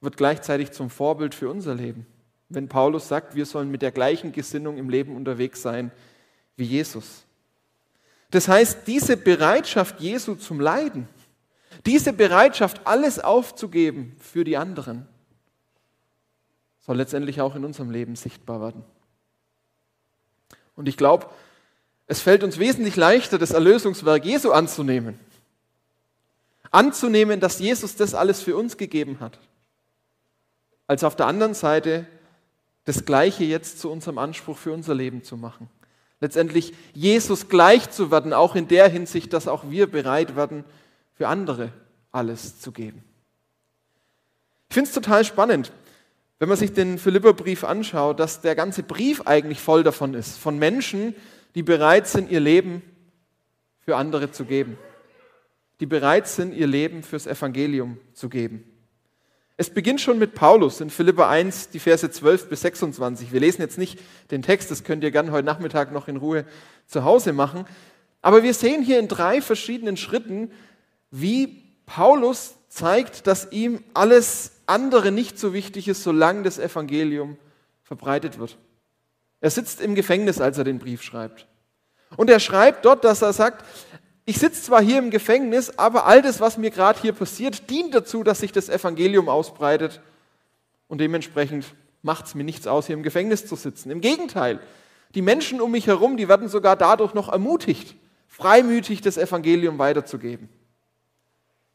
wird 0.00 0.16
gleichzeitig 0.16 0.70
zum 0.70 0.88
Vorbild 0.88 1.34
für 1.34 1.50
unser 1.50 1.74
Leben. 1.74 2.06
Wenn 2.48 2.68
Paulus 2.68 3.06
sagt, 3.06 3.34
wir 3.34 3.44
sollen 3.44 3.70
mit 3.70 3.82
der 3.82 3.92
gleichen 3.92 4.32
Gesinnung 4.32 4.78
im 4.78 4.88
Leben 4.88 5.14
unterwegs 5.14 5.60
sein 5.60 5.92
wie 6.56 6.64
Jesus. 6.64 7.24
Das 8.30 8.48
heißt, 8.48 8.86
diese 8.86 9.18
Bereitschaft 9.18 10.00
Jesu 10.00 10.36
zum 10.36 10.58
Leiden, 10.58 11.06
diese 11.84 12.14
Bereitschaft, 12.14 12.80
alles 12.86 13.18
aufzugeben 13.18 14.16
für 14.18 14.44
die 14.44 14.56
anderen, 14.56 15.06
soll 16.82 16.96
letztendlich 16.96 17.40
auch 17.40 17.54
in 17.54 17.64
unserem 17.64 17.90
Leben 17.90 18.16
sichtbar 18.16 18.60
werden. 18.60 18.84
Und 20.74 20.88
ich 20.88 20.96
glaube, 20.96 21.26
es 22.06 22.20
fällt 22.20 22.42
uns 22.42 22.58
wesentlich 22.58 22.96
leichter, 22.96 23.38
das 23.38 23.52
Erlösungswerk 23.52 24.24
Jesu 24.24 24.50
anzunehmen. 24.50 25.18
Anzunehmen, 26.70 27.40
dass 27.40 27.58
Jesus 27.58 27.96
das 27.96 28.14
alles 28.14 28.42
für 28.42 28.56
uns 28.56 28.76
gegeben 28.76 29.20
hat. 29.20 29.38
Als 30.86 31.04
auf 31.04 31.16
der 31.16 31.26
anderen 31.26 31.54
Seite 31.54 32.06
das 32.84 33.04
Gleiche 33.04 33.44
jetzt 33.44 33.78
zu 33.78 33.90
unserem 33.90 34.18
Anspruch 34.18 34.58
für 34.58 34.72
unser 34.72 34.94
Leben 34.94 35.22
zu 35.22 35.36
machen. 35.36 35.70
Letztendlich 36.20 36.74
Jesus 36.94 37.48
gleich 37.48 37.90
zu 37.90 38.10
werden, 38.10 38.32
auch 38.32 38.56
in 38.56 38.68
der 38.68 38.88
Hinsicht, 38.88 39.32
dass 39.32 39.46
auch 39.46 39.70
wir 39.70 39.90
bereit 39.90 40.34
werden, 40.34 40.64
für 41.14 41.28
andere 41.28 41.72
alles 42.10 42.60
zu 42.60 42.72
geben. 42.72 43.04
Ich 44.68 44.74
finde 44.74 44.88
es 44.88 44.94
total 44.94 45.24
spannend 45.24 45.72
wenn 46.42 46.48
man 46.48 46.58
sich 46.58 46.72
den 46.72 46.98
Philipperbrief 46.98 47.62
anschaut, 47.62 48.18
dass 48.18 48.40
der 48.40 48.56
ganze 48.56 48.82
Brief 48.82 49.28
eigentlich 49.28 49.60
voll 49.60 49.84
davon 49.84 50.12
ist, 50.12 50.38
von 50.38 50.58
Menschen, 50.58 51.14
die 51.54 51.62
bereit 51.62 52.08
sind, 52.08 52.32
ihr 52.32 52.40
Leben 52.40 52.82
für 53.78 53.94
andere 53.94 54.32
zu 54.32 54.44
geben, 54.44 54.76
die 55.78 55.86
bereit 55.86 56.26
sind, 56.26 56.52
ihr 56.52 56.66
Leben 56.66 57.04
fürs 57.04 57.28
Evangelium 57.28 57.96
zu 58.12 58.28
geben. 58.28 58.64
Es 59.56 59.70
beginnt 59.70 60.00
schon 60.00 60.18
mit 60.18 60.34
Paulus 60.34 60.80
in 60.80 60.90
Philipper 60.90 61.28
1, 61.28 61.68
die 61.68 61.78
Verse 61.78 62.10
12 62.10 62.48
bis 62.48 62.62
26. 62.62 63.32
Wir 63.32 63.38
lesen 63.38 63.62
jetzt 63.62 63.78
nicht 63.78 64.00
den 64.32 64.42
Text, 64.42 64.68
das 64.72 64.82
könnt 64.82 65.04
ihr 65.04 65.12
gerne 65.12 65.30
heute 65.30 65.46
Nachmittag 65.46 65.92
noch 65.92 66.08
in 66.08 66.16
Ruhe 66.16 66.44
zu 66.88 67.04
Hause 67.04 67.32
machen. 67.32 67.66
Aber 68.20 68.42
wir 68.42 68.52
sehen 68.52 68.82
hier 68.82 68.98
in 68.98 69.06
drei 69.06 69.42
verschiedenen 69.42 69.96
Schritten, 69.96 70.50
wie 71.12 71.62
Paulus 71.86 72.54
zeigt, 72.68 73.28
dass 73.28 73.52
ihm 73.52 73.84
alles 73.94 74.50
andere 74.72 75.12
nicht 75.12 75.38
so 75.38 75.52
wichtig 75.52 75.88
ist, 75.88 76.02
solange 76.02 76.42
das 76.42 76.58
Evangelium 76.58 77.36
verbreitet 77.84 78.38
wird. 78.38 78.58
Er 79.40 79.50
sitzt 79.50 79.80
im 79.80 79.94
Gefängnis, 79.94 80.40
als 80.40 80.58
er 80.58 80.64
den 80.64 80.78
Brief 80.78 81.02
schreibt. 81.02 81.46
Und 82.16 82.30
er 82.30 82.40
schreibt 82.40 82.84
dort, 82.84 83.04
dass 83.04 83.22
er 83.22 83.32
sagt, 83.32 83.64
ich 84.24 84.38
sitze 84.38 84.62
zwar 84.62 84.82
hier 84.82 84.98
im 84.98 85.10
Gefängnis, 85.10 85.78
aber 85.78 86.06
all 86.06 86.22
das, 86.22 86.40
was 86.40 86.56
mir 86.56 86.70
gerade 86.70 87.00
hier 87.00 87.12
passiert, 87.12 87.68
dient 87.70 87.94
dazu, 87.94 88.22
dass 88.22 88.40
sich 88.40 88.52
das 88.52 88.68
Evangelium 88.68 89.28
ausbreitet. 89.28 90.00
Und 90.86 91.00
dementsprechend 91.00 91.66
macht 92.02 92.26
es 92.26 92.34
mir 92.34 92.44
nichts 92.44 92.66
aus, 92.66 92.86
hier 92.86 92.96
im 92.96 93.02
Gefängnis 93.02 93.46
zu 93.46 93.56
sitzen. 93.56 93.90
Im 93.90 94.00
Gegenteil, 94.00 94.60
die 95.14 95.22
Menschen 95.22 95.60
um 95.60 95.72
mich 95.72 95.86
herum, 95.86 96.16
die 96.16 96.28
werden 96.28 96.48
sogar 96.48 96.76
dadurch 96.76 97.14
noch 97.14 97.28
ermutigt, 97.28 97.96
freimütig 98.28 99.00
das 99.00 99.18
Evangelium 99.18 99.78
weiterzugeben. 99.78 100.48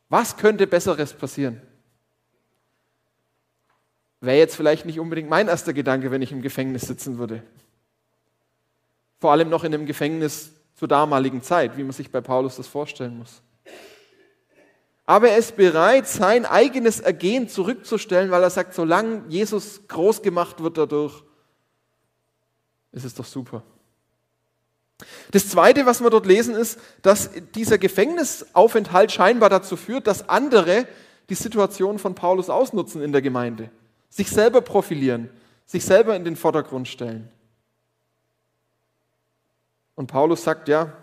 Was 0.09 0.37
könnte 0.37 0.67
Besseres 0.67 1.13
passieren? 1.13 1.61
Wäre 4.27 4.39
jetzt 4.39 4.57
vielleicht 4.57 4.85
nicht 4.85 4.99
unbedingt 4.99 5.29
mein 5.29 5.47
erster 5.47 5.71
Gedanke, 5.71 6.11
wenn 6.11 6.21
ich 6.21 6.33
im 6.33 6.41
Gefängnis 6.41 6.81
sitzen 6.81 7.17
würde. 7.17 7.43
Vor 9.21 9.31
allem 9.31 9.47
noch 9.47 9.63
in 9.63 9.73
einem 9.73 9.85
Gefängnis 9.85 10.51
zur 10.75 10.89
damaligen 10.89 11.41
Zeit, 11.41 11.77
wie 11.77 11.83
man 11.83 11.93
sich 11.93 12.11
bei 12.11 12.19
Paulus 12.19 12.57
das 12.57 12.67
vorstellen 12.67 13.19
muss. 13.19 13.41
Aber 15.05 15.29
er 15.29 15.37
ist 15.37 15.55
bereit, 15.55 16.09
sein 16.09 16.45
eigenes 16.45 16.99
Ergehen 16.99 17.47
zurückzustellen, 17.47 18.29
weil 18.29 18.43
er 18.43 18.49
sagt, 18.49 18.73
solange 18.73 19.23
Jesus 19.29 19.87
groß 19.87 20.21
gemacht 20.21 20.61
wird 20.61 20.77
dadurch, 20.77 21.23
ist 22.91 23.05
es 23.05 23.13
doch 23.13 23.23
super. 23.23 23.63
Das 25.31 25.47
Zweite, 25.47 25.85
was 25.85 26.01
wir 26.01 26.09
dort 26.09 26.25
lesen, 26.25 26.53
ist, 26.53 26.81
dass 27.01 27.29
dieser 27.55 27.77
Gefängnisaufenthalt 27.77 29.13
scheinbar 29.13 29.49
dazu 29.49 29.77
führt, 29.77 30.05
dass 30.05 30.27
andere 30.27 30.85
die 31.29 31.35
Situation 31.35 31.97
von 31.97 32.13
Paulus 32.13 32.49
ausnutzen 32.49 33.01
in 33.01 33.13
der 33.13 33.21
Gemeinde, 33.21 33.71
sich 34.09 34.29
selber 34.29 34.61
profilieren, 34.61 35.29
sich 35.65 35.83
selber 35.83 36.15
in 36.15 36.23
den 36.23 36.35
Vordergrund 36.35 36.87
stellen. 36.87 37.29
Und 39.95 40.07
Paulus 40.07 40.43
sagt, 40.43 40.67
ja, 40.67 40.93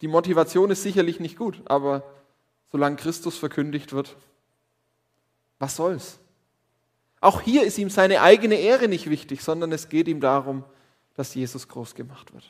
die 0.00 0.08
Motivation 0.08 0.70
ist 0.70 0.82
sicherlich 0.82 1.20
nicht 1.20 1.36
gut, 1.36 1.60
aber 1.66 2.02
solange 2.70 2.96
Christus 2.96 3.36
verkündigt 3.36 3.92
wird, 3.92 4.16
was 5.58 5.76
soll's? 5.76 6.18
Auch 7.20 7.40
hier 7.40 7.64
ist 7.64 7.78
ihm 7.78 7.90
seine 7.90 8.22
eigene 8.22 8.54
Ehre 8.56 8.88
nicht 8.88 9.10
wichtig, 9.10 9.42
sondern 9.42 9.72
es 9.72 9.88
geht 9.88 10.08
ihm 10.08 10.20
darum, 10.20 10.64
dass 11.14 11.34
Jesus 11.34 11.66
groß 11.68 11.94
gemacht 11.94 12.32
wird. 12.32 12.44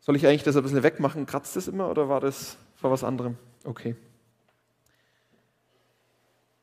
Soll 0.00 0.14
ich 0.14 0.26
eigentlich 0.26 0.42
das 0.42 0.56
ein 0.56 0.62
bisschen 0.62 0.82
wegmachen? 0.82 1.26
Kratzt 1.26 1.56
das 1.56 1.68
immer 1.68 1.90
oder 1.90 2.08
war 2.08 2.20
das 2.20 2.58
vor 2.76 2.90
was 2.90 3.02
anderem? 3.02 3.36
Okay. 3.64 3.96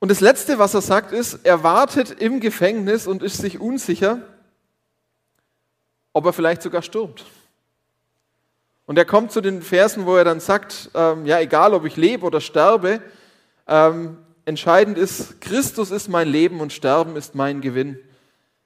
Und 0.04 0.10
das 0.10 0.20
Letzte, 0.20 0.60
was 0.60 0.74
er 0.74 0.82
sagt, 0.82 1.14
ist, 1.14 1.46
er 1.46 1.64
wartet 1.64 2.12
im 2.12 2.42
Gefängnis 2.42 3.08
und 3.08 3.24
ist 3.24 3.38
sich 3.38 3.62
unsicher, 3.62 4.20
ob 6.12 6.26
er 6.26 6.34
vielleicht 6.34 6.62
sogar 6.62 6.82
stirbt. 6.82 7.24
Und 8.86 8.98
er 8.98 9.06
kommt 9.06 9.32
zu 9.32 9.40
den 9.40 9.62
Versen, 9.62 10.06
wo 10.06 10.18
er 10.18 10.26
dann 10.26 10.42
sagt, 10.42 10.90
ähm, 10.94 11.26
ja, 11.26 11.40
egal 11.40 11.74
ob 11.74 11.86
ich 11.86 11.96
lebe 11.96 12.26
oder 12.26 12.42
sterbe, 12.42 13.02
ähm, 13.66 14.18
entscheidend 14.44 14.98
ist, 14.98 15.40
Christus 15.40 15.90
ist 15.90 16.10
mein 16.10 16.28
Leben 16.28 16.60
und 16.60 16.74
Sterben 16.74 17.16
ist 17.16 17.34
mein 17.34 17.62
Gewinn. 17.62 17.98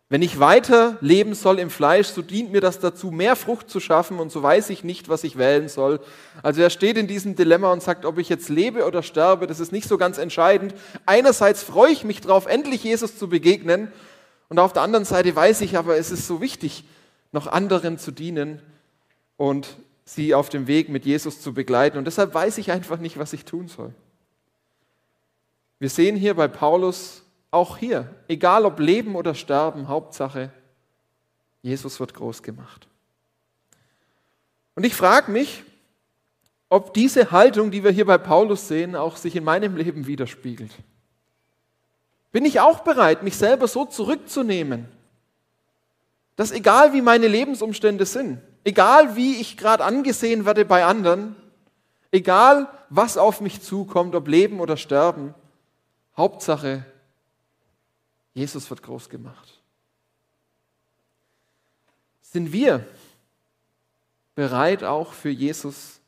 Wenn 0.09 0.21
ich 0.21 0.39
weiter 0.39 0.97
leben 1.01 1.33
soll 1.33 1.59
im 1.59 1.69
Fleisch, 1.69 2.07
so 2.07 2.21
dient 2.21 2.51
mir 2.51 2.61
das 2.61 2.79
dazu, 2.79 3.11
mehr 3.11 3.35
Frucht 3.35 3.69
zu 3.69 3.81
schaffen 3.81 4.19
und 4.19 4.31
so 4.31 4.41
weiß 4.41 4.69
ich 4.69 4.85
nicht, 4.85 5.09
was 5.09 5.25
ich 5.25 5.37
wählen 5.37 5.67
soll. 5.67 5.99
Also 6.41 6.61
er 6.61 6.69
steht 6.69 6.95
in 6.97 7.07
diesem 7.07 7.35
Dilemma 7.35 7.73
und 7.73 7.83
sagt, 7.83 8.05
ob 8.05 8.17
ich 8.17 8.29
jetzt 8.29 8.47
lebe 8.47 8.85
oder 8.85 9.03
sterbe, 9.03 9.47
das 9.47 9.59
ist 9.59 9.73
nicht 9.73 9.89
so 9.89 9.97
ganz 9.97 10.17
entscheidend. 10.17 10.73
Einerseits 11.05 11.61
freue 11.61 11.91
ich 11.91 12.05
mich 12.05 12.21
darauf, 12.21 12.45
endlich 12.45 12.85
Jesus 12.85 13.17
zu 13.17 13.27
begegnen 13.27 13.91
und 14.47 14.59
auf 14.59 14.71
der 14.71 14.81
anderen 14.81 15.05
Seite 15.05 15.35
weiß 15.35 15.59
ich 15.61 15.77
aber, 15.77 15.97
es 15.97 16.11
ist 16.11 16.25
so 16.25 16.39
wichtig, 16.39 16.85
noch 17.33 17.47
anderen 17.47 17.97
zu 17.97 18.11
dienen 18.11 18.61
und 19.35 19.77
sie 20.05 20.33
auf 20.33 20.47
dem 20.47 20.67
Weg 20.67 20.87
mit 20.87 21.05
Jesus 21.05 21.41
zu 21.41 21.53
begleiten. 21.53 21.97
Und 21.97 22.05
deshalb 22.05 22.33
weiß 22.33 22.57
ich 22.59 22.71
einfach 22.71 22.99
nicht, 22.99 23.19
was 23.19 23.33
ich 23.33 23.43
tun 23.43 23.67
soll. 23.67 23.93
Wir 25.79 25.89
sehen 25.89 26.15
hier 26.15 26.33
bei 26.33 26.47
Paulus 26.47 27.23
auch 27.51 27.77
hier, 27.77 28.13
egal 28.27 28.65
ob 28.65 28.79
Leben 28.79 29.15
oder 29.15 29.33
Sterben, 29.33 29.87
Hauptsache, 29.87 30.51
Jesus 31.61 31.99
wird 31.99 32.13
groß 32.13 32.43
gemacht. 32.43 32.87
Und 34.75 34.85
ich 34.85 34.93
frage 34.93 35.31
mich, 35.31 35.63
ob 36.69 36.93
diese 36.93 37.31
Haltung, 37.31 37.71
die 37.71 37.83
wir 37.83 37.91
hier 37.91 38.05
bei 38.05 38.17
Paulus 38.17 38.67
sehen, 38.67 38.95
auch 38.95 39.15
sich 39.15 39.35
in 39.35 39.43
meinem 39.43 39.75
Leben 39.75 40.05
widerspiegelt. 40.05 40.71
Bin 42.31 42.45
ich 42.45 42.59
auch 42.59 42.79
bereit, 42.79 43.23
mich 43.23 43.37
selber 43.37 43.67
so 43.67 43.85
zurückzunehmen, 43.85 44.87
dass 46.35 46.51
egal 46.51 46.93
wie 46.93 47.01
meine 47.01 47.27
Lebensumstände 47.27 48.05
sind, 48.05 48.39
egal 48.63 49.15
wie 49.15 49.37
ich 49.37 49.57
gerade 49.57 49.83
angesehen 49.83 50.45
werde 50.45 50.65
bei 50.65 50.85
anderen, 50.85 51.35
egal 52.11 52.67
was 52.89 53.17
auf 53.17 53.41
mich 53.41 53.61
zukommt, 53.61 54.13
ob 54.13 54.27
Leben 54.27 54.59
oder 54.59 54.77
Sterben, 54.77 55.33
Hauptsache, 56.15 56.85
Jesus 58.37 58.69
wird 58.69 58.83
groß 58.83 59.09
gemacht. 59.09 59.59
Sind 62.21 62.53
wir 62.53 62.85
bereit, 64.35 64.83
auch 64.83 65.13
für 65.13 65.31
Jesus 65.31 65.99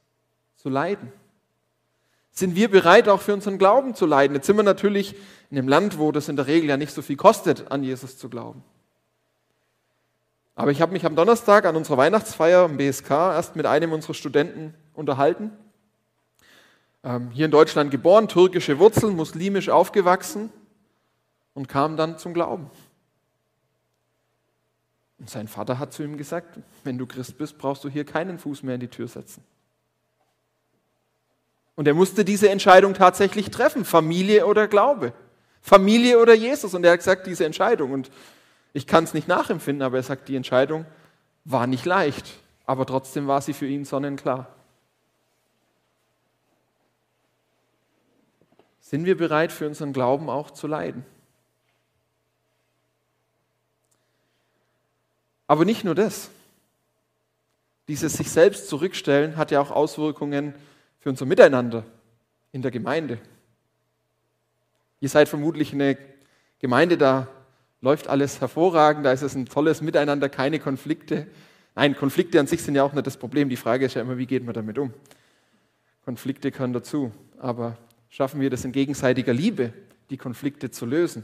zu 0.55 0.69
leiden? 0.69 1.12
Sind 2.29 2.55
wir 2.55 2.69
bereit, 2.69 3.09
auch 3.09 3.19
für 3.19 3.33
unseren 3.33 3.57
Glauben 3.57 3.95
zu 3.95 4.05
leiden? 4.05 4.36
Jetzt 4.36 4.45
sind 4.45 4.57
wir 4.57 4.63
natürlich 4.63 5.15
in 5.50 5.57
einem 5.57 5.67
Land, 5.67 5.98
wo 5.98 6.12
das 6.12 6.29
in 6.29 6.36
der 6.36 6.45
Regel 6.45 6.69
ja 6.69 6.77
nicht 6.77 6.93
so 6.93 7.01
viel 7.01 7.15
kostet, 7.15 7.71
an 7.71 7.83
Jesus 7.83 8.19
zu 8.19 8.29
glauben. 8.29 8.63
Aber 10.53 10.69
ich 10.69 10.83
habe 10.83 10.91
mich 10.91 11.07
am 11.07 11.15
Donnerstag 11.15 11.65
an 11.65 11.75
unserer 11.75 11.98
Weihnachtsfeier 11.98 12.65
im 12.65 12.77
BSK 12.77 13.09
erst 13.09 13.55
mit 13.55 13.65
einem 13.65 13.91
unserer 13.91 14.13
Studenten 14.13 14.75
unterhalten. 14.93 15.50
Ähm, 17.03 17.31
hier 17.31 17.45
in 17.45 17.51
Deutschland 17.51 17.89
geboren, 17.89 18.27
türkische 18.27 18.77
Wurzeln, 18.77 19.15
muslimisch 19.15 19.69
aufgewachsen 19.69 20.51
und 21.59 21.67
kam 21.67 21.97
dann 21.97 22.17
zum 22.17 22.33
Glauben. 22.33 22.71
Und 25.19 25.29
sein 25.29 25.49
Vater 25.49 25.77
hat 25.77 25.91
zu 25.91 26.03
ihm 26.03 26.15
gesagt, 26.15 26.57
wenn 26.85 26.97
du 26.97 27.05
Christ 27.05 27.37
bist, 27.37 27.57
brauchst 27.57 27.83
du 27.83 27.89
hier 27.89 28.05
keinen 28.05 28.39
Fuß 28.39 28.63
mehr 28.63 28.75
in 28.75 28.79
die 28.79 28.87
Tür 28.87 29.09
setzen. 29.09 29.43
Und 31.75 31.85
er 31.85 31.93
musste 31.93 32.23
diese 32.23 32.49
Entscheidung 32.49 32.93
tatsächlich 32.93 33.51
treffen, 33.51 33.83
Familie 33.83 34.45
oder 34.45 34.69
Glaube, 34.69 35.11
Familie 35.61 36.21
oder 36.21 36.33
Jesus. 36.33 36.73
Und 36.73 36.85
er 36.85 36.93
hat 36.93 36.99
gesagt, 36.99 37.27
diese 37.27 37.43
Entscheidung. 37.43 37.91
Und 37.91 38.09
ich 38.71 38.87
kann 38.87 39.03
es 39.03 39.13
nicht 39.13 39.27
nachempfinden, 39.27 39.81
aber 39.81 39.97
er 39.97 40.03
sagt, 40.03 40.29
die 40.29 40.37
Entscheidung 40.37 40.85
war 41.43 41.67
nicht 41.67 41.83
leicht, 41.83 42.37
aber 42.65 42.85
trotzdem 42.85 43.27
war 43.27 43.41
sie 43.41 43.53
für 43.53 43.67
ihn 43.67 43.83
sonnenklar. 43.83 44.47
Sind 48.79 49.03
wir 49.03 49.17
bereit, 49.17 49.51
für 49.51 49.67
unseren 49.67 49.91
Glauben 49.91 50.29
auch 50.29 50.51
zu 50.51 50.67
leiden? 50.67 51.03
Aber 55.50 55.65
nicht 55.65 55.84
nur 55.84 55.96
das. 55.96 56.29
Dieses 57.88 58.13
sich 58.13 58.29
selbst 58.29 58.70
zurückstellen 58.70 59.36
hat 59.36 59.50
ja 59.50 59.60
auch 59.60 59.72
Auswirkungen 59.72 60.53
für 61.00 61.10
unser 61.10 61.25
Miteinander 61.25 61.84
in 62.51 62.62
der 62.62 62.70
Gemeinde. 62.70 63.18
Ihr 65.00 65.10
seid 65.10 65.27
vermutlich 65.27 65.74
eine 65.74 65.98
Gemeinde, 66.60 67.00
da 67.00 67.27
läuft 67.82 68.10
alles 68.10 68.41
hervorragend, 68.41 69.08
da 69.08 69.12
ist 69.12 69.24
es 69.24 69.34
ein 69.34 69.48
tolles 69.48 69.82
Miteinander, 69.82 70.29
keine 70.29 70.60
Konflikte. 70.60 71.25
Nein, 71.74 71.96
Konflikte 71.96 72.39
an 72.39 72.46
sich 72.46 72.62
sind 72.62 72.75
ja 72.75 72.84
auch 72.84 72.94
nicht 72.94 73.08
das 73.08 73.18
Problem. 73.18 73.50
Die 73.50 73.56
Frage 73.56 73.88
ist 73.88 73.96
ja 73.96 74.03
immer, 74.03 74.20
wie 74.20 74.27
geht 74.27 74.46
man 74.46 74.53
damit 74.53 74.77
um? 74.77 74.94
Konflikte 76.06 76.51
können 76.51 76.74
dazu. 76.74 77.12
Aber 77.39 77.75
schaffen 78.10 78.39
wir 78.39 78.51
das 78.51 78.65
in 78.65 78.72
gegenseitiger 78.72 79.34
Liebe, 79.34 79.74
die 80.12 80.18
Konflikte 80.18 80.70
zu 80.70 80.86
lösen? 80.86 81.24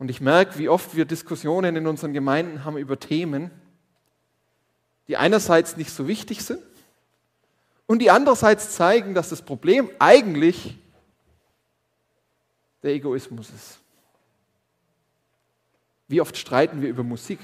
Und 0.00 0.10
ich 0.10 0.22
merke, 0.22 0.58
wie 0.58 0.70
oft 0.70 0.96
wir 0.96 1.04
Diskussionen 1.04 1.76
in 1.76 1.86
unseren 1.86 2.14
Gemeinden 2.14 2.64
haben 2.64 2.78
über 2.78 2.98
Themen, 2.98 3.50
die 5.08 5.18
einerseits 5.18 5.76
nicht 5.76 5.90
so 5.90 6.08
wichtig 6.08 6.42
sind 6.42 6.62
und 7.86 7.98
die 7.98 8.10
andererseits 8.10 8.70
zeigen, 8.70 9.12
dass 9.14 9.28
das 9.28 9.42
Problem 9.42 9.90
eigentlich 9.98 10.78
der 12.82 12.92
Egoismus 12.92 13.50
ist. 13.50 13.78
Wie 16.08 16.22
oft 16.22 16.38
streiten 16.38 16.80
wir 16.80 16.88
über 16.88 17.02
Musik? 17.02 17.40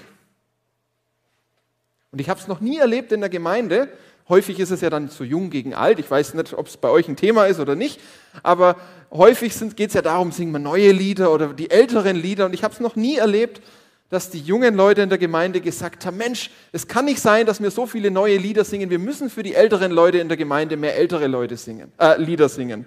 Und 2.10 2.22
ich 2.22 2.30
habe 2.30 2.40
es 2.40 2.48
noch 2.48 2.60
nie 2.60 2.78
erlebt 2.78 3.12
in 3.12 3.20
der 3.20 3.28
Gemeinde, 3.28 3.92
Häufig 4.28 4.58
ist 4.58 4.70
es 4.70 4.80
ja 4.80 4.90
dann 4.90 5.08
zu 5.08 5.22
jung 5.22 5.50
gegen 5.50 5.74
alt. 5.74 6.00
Ich 6.00 6.10
weiß 6.10 6.34
nicht, 6.34 6.52
ob 6.54 6.66
es 6.66 6.76
bei 6.76 6.88
euch 6.88 7.08
ein 7.08 7.16
Thema 7.16 7.46
ist 7.46 7.60
oder 7.60 7.76
nicht, 7.76 8.00
aber 8.42 8.76
häufig 9.12 9.54
geht 9.76 9.90
es 9.90 9.94
ja 9.94 10.02
darum, 10.02 10.32
singen 10.32 10.52
wir 10.52 10.58
neue 10.58 10.90
Lieder 10.90 11.32
oder 11.32 11.52
die 11.52 11.70
älteren 11.70 12.16
Lieder. 12.16 12.46
Und 12.46 12.52
ich 12.52 12.64
habe 12.64 12.74
es 12.74 12.80
noch 12.80 12.96
nie 12.96 13.16
erlebt, 13.16 13.62
dass 14.08 14.30
die 14.30 14.40
jungen 14.40 14.74
Leute 14.74 15.02
in 15.02 15.08
der 15.08 15.18
Gemeinde 15.18 15.60
gesagt 15.60 16.06
haben, 16.06 16.16
Mensch, 16.16 16.50
es 16.72 16.88
kann 16.88 17.04
nicht 17.04 17.20
sein, 17.20 17.46
dass 17.46 17.60
wir 17.60 17.70
so 17.70 17.86
viele 17.86 18.10
neue 18.10 18.36
Lieder 18.36 18.64
singen. 18.64 18.90
Wir 18.90 18.98
müssen 18.98 19.30
für 19.30 19.42
die 19.42 19.54
älteren 19.54 19.92
Leute 19.92 20.18
in 20.18 20.28
der 20.28 20.36
Gemeinde 20.36 20.76
mehr 20.76 20.96
ältere 20.96 21.28
Leute 21.28 21.56
singen, 21.56 21.92
äh, 21.98 22.20
Lieder 22.20 22.48
singen. 22.48 22.86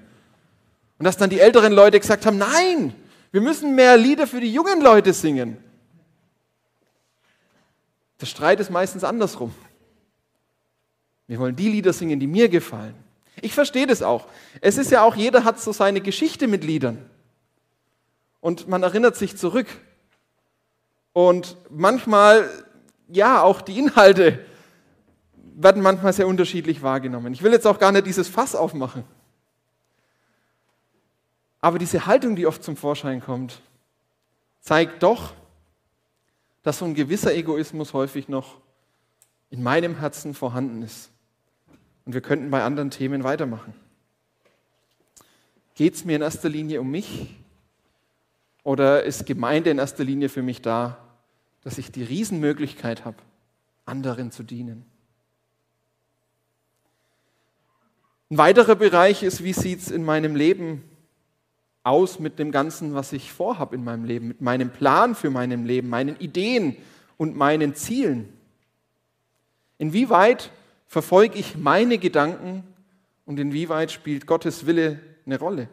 Und 0.98 1.06
dass 1.06 1.18
dann 1.18 1.30
die 1.30 1.40
älteren 1.40 1.72
Leute 1.72 2.00
gesagt 2.00 2.26
haben, 2.26 2.38
nein, 2.38 2.94
wir 3.32 3.42
müssen 3.42 3.76
mehr 3.76 3.96
Lieder 3.96 4.28
für 4.28 4.42
die 4.42 4.52
jungen 4.52 4.82
Leute 4.82 5.14
singen. 5.14 5.58
Der 8.20 8.26
Streit 8.26 8.60
ist 8.60 8.70
meistens 8.70 9.06
andersrum. 9.06 9.54
Wir 11.30 11.38
wollen 11.38 11.56
die 11.56 11.70
Lieder 11.70 11.94
singen, 11.94 12.20
die 12.20 12.26
mir 12.26 12.50
gefallen. 12.50 12.96
Ich 13.40 13.54
verstehe 13.54 13.86
das 13.86 14.02
auch. 14.02 14.26
Es 14.62 14.80
ist 14.80 14.90
ja 14.90 15.04
auch, 15.04 15.16
jeder 15.16 15.44
hat 15.44 15.60
so 15.60 15.72
seine 15.72 16.02
Geschichte 16.02 16.48
mit 16.48 16.64
Liedern. 16.64 17.08
Und 18.42 18.68
man 18.68 18.82
erinnert 18.82 19.16
sich 19.16 19.38
zurück. 19.38 19.68
Und 21.14 21.56
manchmal, 21.70 22.50
ja, 23.10 23.44
auch 23.44 23.62
die 23.62 23.78
Inhalte 23.78 24.44
werden 25.54 25.84
manchmal 25.84 26.14
sehr 26.14 26.26
unterschiedlich 26.26 26.82
wahrgenommen. 26.82 27.32
Ich 27.32 27.44
will 27.44 27.52
jetzt 27.52 27.68
auch 27.68 27.78
gar 27.78 27.92
nicht 27.92 28.08
dieses 28.08 28.28
Fass 28.28 28.56
aufmachen. 28.56 29.04
Aber 31.62 31.78
diese 31.78 32.08
Haltung, 32.08 32.36
die 32.36 32.48
oft 32.48 32.64
zum 32.64 32.76
Vorschein 32.76 33.22
kommt, 33.22 33.62
zeigt 34.62 35.04
doch, 35.04 35.34
dass 36.64 36.80
so 36.80 36.86
ein 36.86 36.96
gewisser 36.96 37.36
Egoismus 37.36 37.94
häufig 37.94 38.30
noch 38.30 38.56
in 39.52 39.62
meinem 39.62 40.00
Herzen 40.00 40.34
vorhanden 40.34 40.82
ist. 40.82 41.12
Und 42.10 42.16
wir 42.16 42.22
könnten 42.22 42.50
bei 42.50 42.64
anderen 42.64 42.90
Themen 42.90 43.24
weitermachen. 43.24 43.72
Geht 45.76 45.94
es 45.94 46.06
mir 46.06 46.16
in 46.16 46.24
erster 46.24 46.50
Linie 46.50 46.82
um 46.82 46.90
mich? 46.90 47.36
Oder 48.64 49.04
ist 49.04 49.28
Gemeinde 49.28 49.70
in 49.70 49.78
erster 49.78 50.04
Linie 50.04 50.30
für 50.30 50.42
mich 50.42 50.60
da, 50.64 50.98
dass 51.62 51.78
ich 51.78 51.92
die 51.92 52.02
Riesenmöglichkeit 52.02 53.06
habe, 53.06 53.18
anderen 53.86 54.32
zu 54.32 54.42
dienen? 54.42 54.86
Ein 58.32 58.40
weiterer 58.40 58.76
Bereich 58.76 59.22
ist, 59.22 59.44
wie 59.44 59.54
sieht 59.54 59.82
es 59.82 59.92
in 59.92 60.04
meinem 60.04 60.36
Leben 60.36 60.84
aus 61.84 62.18
mit 62.18 62.40
dem 62.40 62.52
Ganzen, 62.52 62.96
was 62.96 63.14
ich 63.14 63.32
vorhabe 63.32 63.76
in 63.76 63.84
meinem 63.84 64.06
Leben, 64.06 64.30
mit 64.30 64.42
meinem 64.42 64.72
Plan 64.72 65.14
für 65.14 65.30
mein 65.30 65.64
Leben, 65.64 65.90
meinen 65.90 66.20
Ideen 66.20 66.76
und 67.18 67.36
meinen 67.36 67.76
Zielen. 67.76 68.34
Inwieweit 69.78 70.50
verfolge 70.90 71.38
ich 71.38 71.56
meine 71.56 72.00
Gedanken 72.00 72.64
und 73.26 73.40
inwieweit 73.40 73.92
spielt 73.92 74.26
Gottes 74.26 74.66
Wille 74.66 75.00
eine 75.26 75.40
Rolle? 75.40 75.70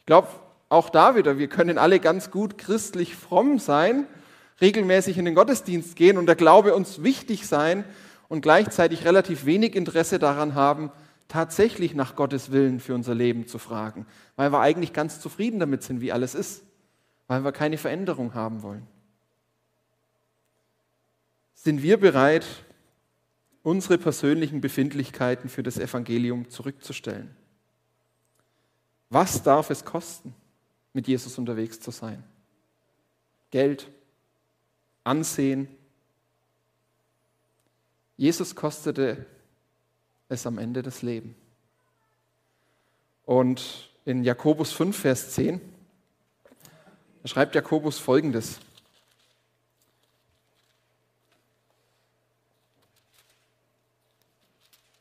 Ich 0.00 0.06
glaube, 0.06 0.28
auch 0.68 0.90
da 0.90 1.14
wieder, 1.14 1.38
wir 1.38 1.48
können 1.48 1.78
alle 1.78 2.00
ganz 2.00 2.32
gut 2.32 2.58
christlich 2.58 3.14
fromm 3.14 3.60
sein, 3.60 4.06
regelmäßig 4.60 5.16
in 5.16 5.24
den 5.24 5.36
Gottesdienst 5.36 5.94
gehen 5.94 6.18
und 6.18 6.26
der 6.26 6.34
Glaube 6.34 6.74
uns 6.74 7.02
wichtig 7.04 7.46
sein 7.46 7.84
und 8.28 8.42
gleichzeitig 8.42 9.04
relativ 9.04 9.46
wenig 9.46 9.76
Interesse 9.76 10.18
daran 10.18 10.56
haben, 10.56 10.90
tatsächlich 11.28 11.94
nach 11.94 12.16
Gottes 12.16 12.50
Willen 12.50 12.80
für 12.80 12.94
unser 12.94 13.14
Leben 13.14 13.46
zu 13.46 13.58
fragen, 13.58 14.06
weil 14.34 14.50
wir 14.52 14.60
eigentlich 14.60 14.92
ganz 14.92 15.20
zufrieden 15.20 15.60
damit 15.60 15.84
sind, 15.84 16.00
wie 16.00 16.12
alles 16.12 16.34
ist, 16.34 16.64
weil 17.28 17.44
wir 17.44 17.52
keine 17.52 17.78
Veränderung 17.78 18.34
haben 18.34 18.62
wollen. 18.62 18.86
Sind 21.54 21.82
wir 21.82 21.98
bereit, 21.98 22.44
unsere 23.64 23.98
persönlichen 23.98 24.60
Befindlichkeiten 24.60 25.48
für 25.48 25.64
das 25.64 25.78
Evangelium 25.78 26.48
zurückzustellen? 26.50 27.34
Was 29.10 29.42
darf 29.42 29.70
es 29.70 29.84
kosten, 29.84 30.34
mit 30.92 31.08
Jesus 31.08 31.38
unterwegs 31.38 31.80
zu 31.80 31.90
sein? 31.90 32.22
Geld, 33.50 33.90
Ansehen. 35.02 35.68
Jesus 38.16 38.54
kostete 38.54 39.26
es 40.28 40.46
am 40.46 40.58
Ende 40.58 40.82
das 40.82 41.02
Leben. 41.02 41.34
Und 43.26 43.90
in 44.04 44.24
Jakobus 44.24 44.72
5, 44.72 44.96
Vers 44.96 45.32
10, 45.32 45.60
da 47.22 47.28
schreibt 47.28 47.54
Jakobus 47.54 47.98
folgendes. 47.98 48.60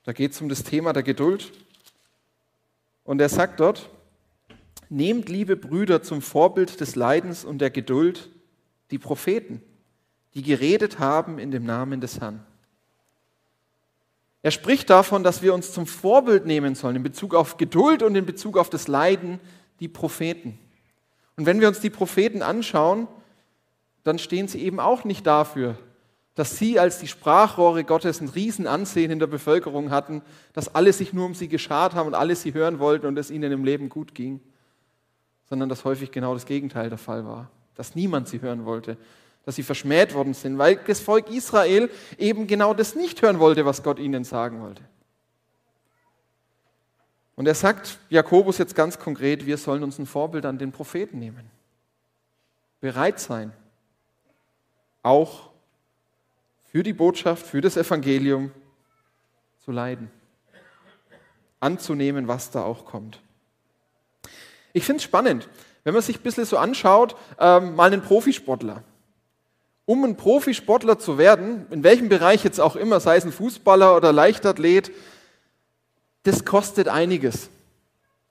Da 0.04 0.14
geht 0.14 0.34
es 0.34 0.42
um 0.42 0.50
das 0.50 0.64
Thema 0.64 0.94
der 0.94 1.04
Geduld. 1.04 1.52
Und 3.04 3.22
er 3.22 3.30
sagt 3.30 3.60
dort, 3.60 3.90
nehmt, 4.90 5.30
liebe 5.30 5.56
Brüder, 5.56 6.02
zum 6.02 6.22
Vorbild 6.22 6.80
des 6.80 6.96
Leidens 6.96 7.44
und 7.46 7.60
der 7.60 7.70
Geduld 7.70 8.30
die 8.92 9.00
Propheten, 9.00 9.62
die 10.34 10.44
geredet 10.44 11.00
haben 11.00 11.40
in 11.40 11.52
dem 11.52 11.66
Namen 11.66 12.02
des 12.02 12.20
Herrn. 12.20 12.46
Er 14.42 14.52
spricht 14.52 14.90
davon, 14.90 15.24
dass 15.24 15.42
wir 15.42 15.54
uns 15.54 15.72
zum 15.72 15.88
Vorbild 15.88 16.46
nehmen 16.46 16.76
sollen 16.76 16.98
in 16.98 17.04
Bezug 17.04 17.34
auf 17.34 17.58
Geduld 17.58 18.04
und 18.04 18.16
in 18.16 18.26
Bezug 18.26 18.58
auf 18.58 18.70
das 18.70 18.90
Leiden, 18.90 19.40
die 19.80 19.88
Propheten. 19.88 20.60
Und 21.38 21.46
wenn 21.46 21.62
wir 21.62 21.70
uns 21.70 21.80
die 21.80 21.90
Propheten 21.90 22.42
anschauen, 22.42 23.08
dann 24.04 24.20
stehen 24.20 24.50
sie 24.50 24.62
eben 24.62 24.82
auch 24.82 25.06
nicht 25.06 25.26
dafür, 25.26 25.78
dass 26.36 26.58
sie 26.58 26.80
als 26.80 27.00
die 27.00 27.08
Sprachrohre 27.08 27.84
Gottes 27.84 28.20
ein 28.20 28.30
Riesenansehen 28.30 29.12
in 29.12 29.20
der 29.20 29.28
Bevölkerung 29.28 29.92
hatten, 29.92 30.22
dass 30.54 30.74
alle 30.74 30.92
sich 30.92 31.14
nur 31.14 31.26
um 31.26 31.36
sie 31.36 31.48
geschart 31.48 31.94
haben 31.94 32.08
und 32.08 32.16
alle 32.16 32.36
sie 32.36 32.54
hören 32.54 32.80
wollten 32.80 33.06
und 33.06 33.18
es 33.18 33.30
ihnen 33.30 33.52
im 33.52 33.64
Leben 33.64 33.90
gut 33.90 34.16
ging, 34.16 34.40
sondern 35.48 35.70
dass 35.70 35.86
häufig 35.86 36.12
genau 36.12 36.34
das 36.34 36.46
Gegenteil 36.46 36.90
der 36.90 36.98
Fall 36.98 37.26
war, 37.26 37.52
dass 37.76 37.94
niemand 37.94 38.28
sie 38.28 38.42
hören 38.42 38.66
wollte, 38.66 38.98
dass 39.46 39.56
sie 39.56 39.64
verschmäht 39.64 40.14
worden 40.14 40.34
sind, 40.34 40.58
weil 40.58 40.78
das 40.78 41.02
Volk 41.02 41.30
Israel 41.30 41.90
eben 42.18 42.48
genau 42.48 42.74
das 42.74 42.96
nicht 42.96 43.22
hören 43.22 43.40
wollte, 43.40 43.66
was 43.66 43.84
Gott 43.84 44.00
ihnen 44.00 44.24
sagen 44.24 44.62
wollte. 44.62 44.84
Und 47.36 47.48
er 47.48 47.56
sagt 47.56 48.00
Jakobus 48.10 48.58
jetzt 48.58 48.76
ganz 48.76 49.00
konkret, 49.00 49.46
wir 49.46 49.58
sollen 49.58 49.84
uns 49.84 50.00
ein 50.00 50.06
Vorbild 50.06 50.46
an 50.46 50.58
den 50.58 50.72
Propheten 50.72 51.20
nehmen. 51.20 51.50
Bereit 52.80 53.20
sein, 53.20 53.52
auch 55.02 55.53
für 56.74 56.84
die 56.84 56.92
Botschaft, 56.92 57.46
für 57.46 57.62
das 57.62 57.78
Evangelium 57.78 58.52
zu 59.64 59.72
leiden. 59.72 60.12
Anzunehmen, 61.62 62.28
was 62.28 62.52
da 62.52 62.64
auch 62.64 62.84
kommt. 62.84 63.22
Ich 64.74 64.84
finde 64.84 64.98
es 64.98 65.04
spannend, 65.04 65.48
wenn 65.86 65.94
man 65.94 66.04
sich 66.04 66.20
ein 66.20 66.24
bisschen 66.24 66.44
so 66.44 66.58
anschaut, 66.58 67.16
ähm, 67.40 67.76
mal 67.76 67.94
einen 67.94 68.02
Profisportler 68.02 68.84
um 69.86 70.04
ein 70.06 70.16
Profisportler 70.16 70.98
zu 70.98 71.18
werden, 71.18 71.66
in 71.70 71.84
welchem 71.84 72.10
Bereich 72.10 72.44
jetzt 72.44 72.60
auch 72.60 72.76
immer, 72.76 73.00
sei 73.00 73.18
es 73.18 73.26
ein 73.26 73.32
Fußballer 73.32 73.96
oder 73.96 74.14
Leichtathlet, 74.14 74.92
das 76.24 76.46
kostet 76.46 76.88
einiges. 76.88 77.50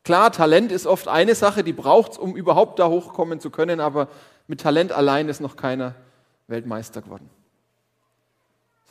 Klar, 0.02 0.32
Talent 0.32 0.72
ist 0.72 0.86
oft 0.86 1.08
eine 1.08 1.34
Sache, 1.34 1.62
die 1.62 1.74
braucht 1.74 2.12
es, 2.12 2.18
um 2.18 2.34
überhaupt 2.34 2.78
da 2.78 2.88
hochkommen 2.88 3.38
zu 3.38 3.50
können, 3.50 3.80
aber 3.80 4.08
mit 4.46 4.62
Talent 4.62 4.92
allein 4.92 5.28
ist 5.28 5.40
noch 5.40 5.56
keiner 5.56 5.94
Weltmeister 6.48 7.02
geworden. 7.02 7.28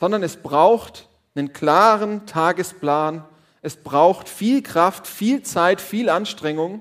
Sondern 0.02 0.24
es 0.24 0.36
braucht 0.36 1.08
einen 1.36 1.52
klaren 1.52 2.26
Tagesplan, 2.26 3.24
es 3.60 3.76
braucht 3.76 4.28
viel 4.28 4.60
Kraft, 4.60 5.06
viel 5.06 5.44
Zeit, 5.44 5.80
viel 5.80 6.08
Anstrengung 6.08 6.80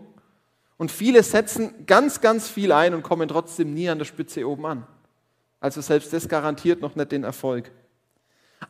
und 0.77 0.89
viele 0.91 1.21
setzen 1.21 1.86
ganz, 1.86 2.21
ganz 2.21 2.49
viel 2.49 2.71
ein 2.71 2.95
und 2.95 3.03
kommen 3.03 3.29
trotzdem 3.29 3.75
nie 3.75 3.88
an 3.91 3.99
der 3.99 4.05
Spitze 4.05 4.49
oben 4.49 4.65
an. 4.65 4.88
Also 5.60 5.81
selbst 5.81 6.12
das 6.13 6.29
garantiert 6.29 6.81
noch 6.81 6.95
nicht 6.95 7.12
den 7.12 7.23
Erfolg. 7.23 7.71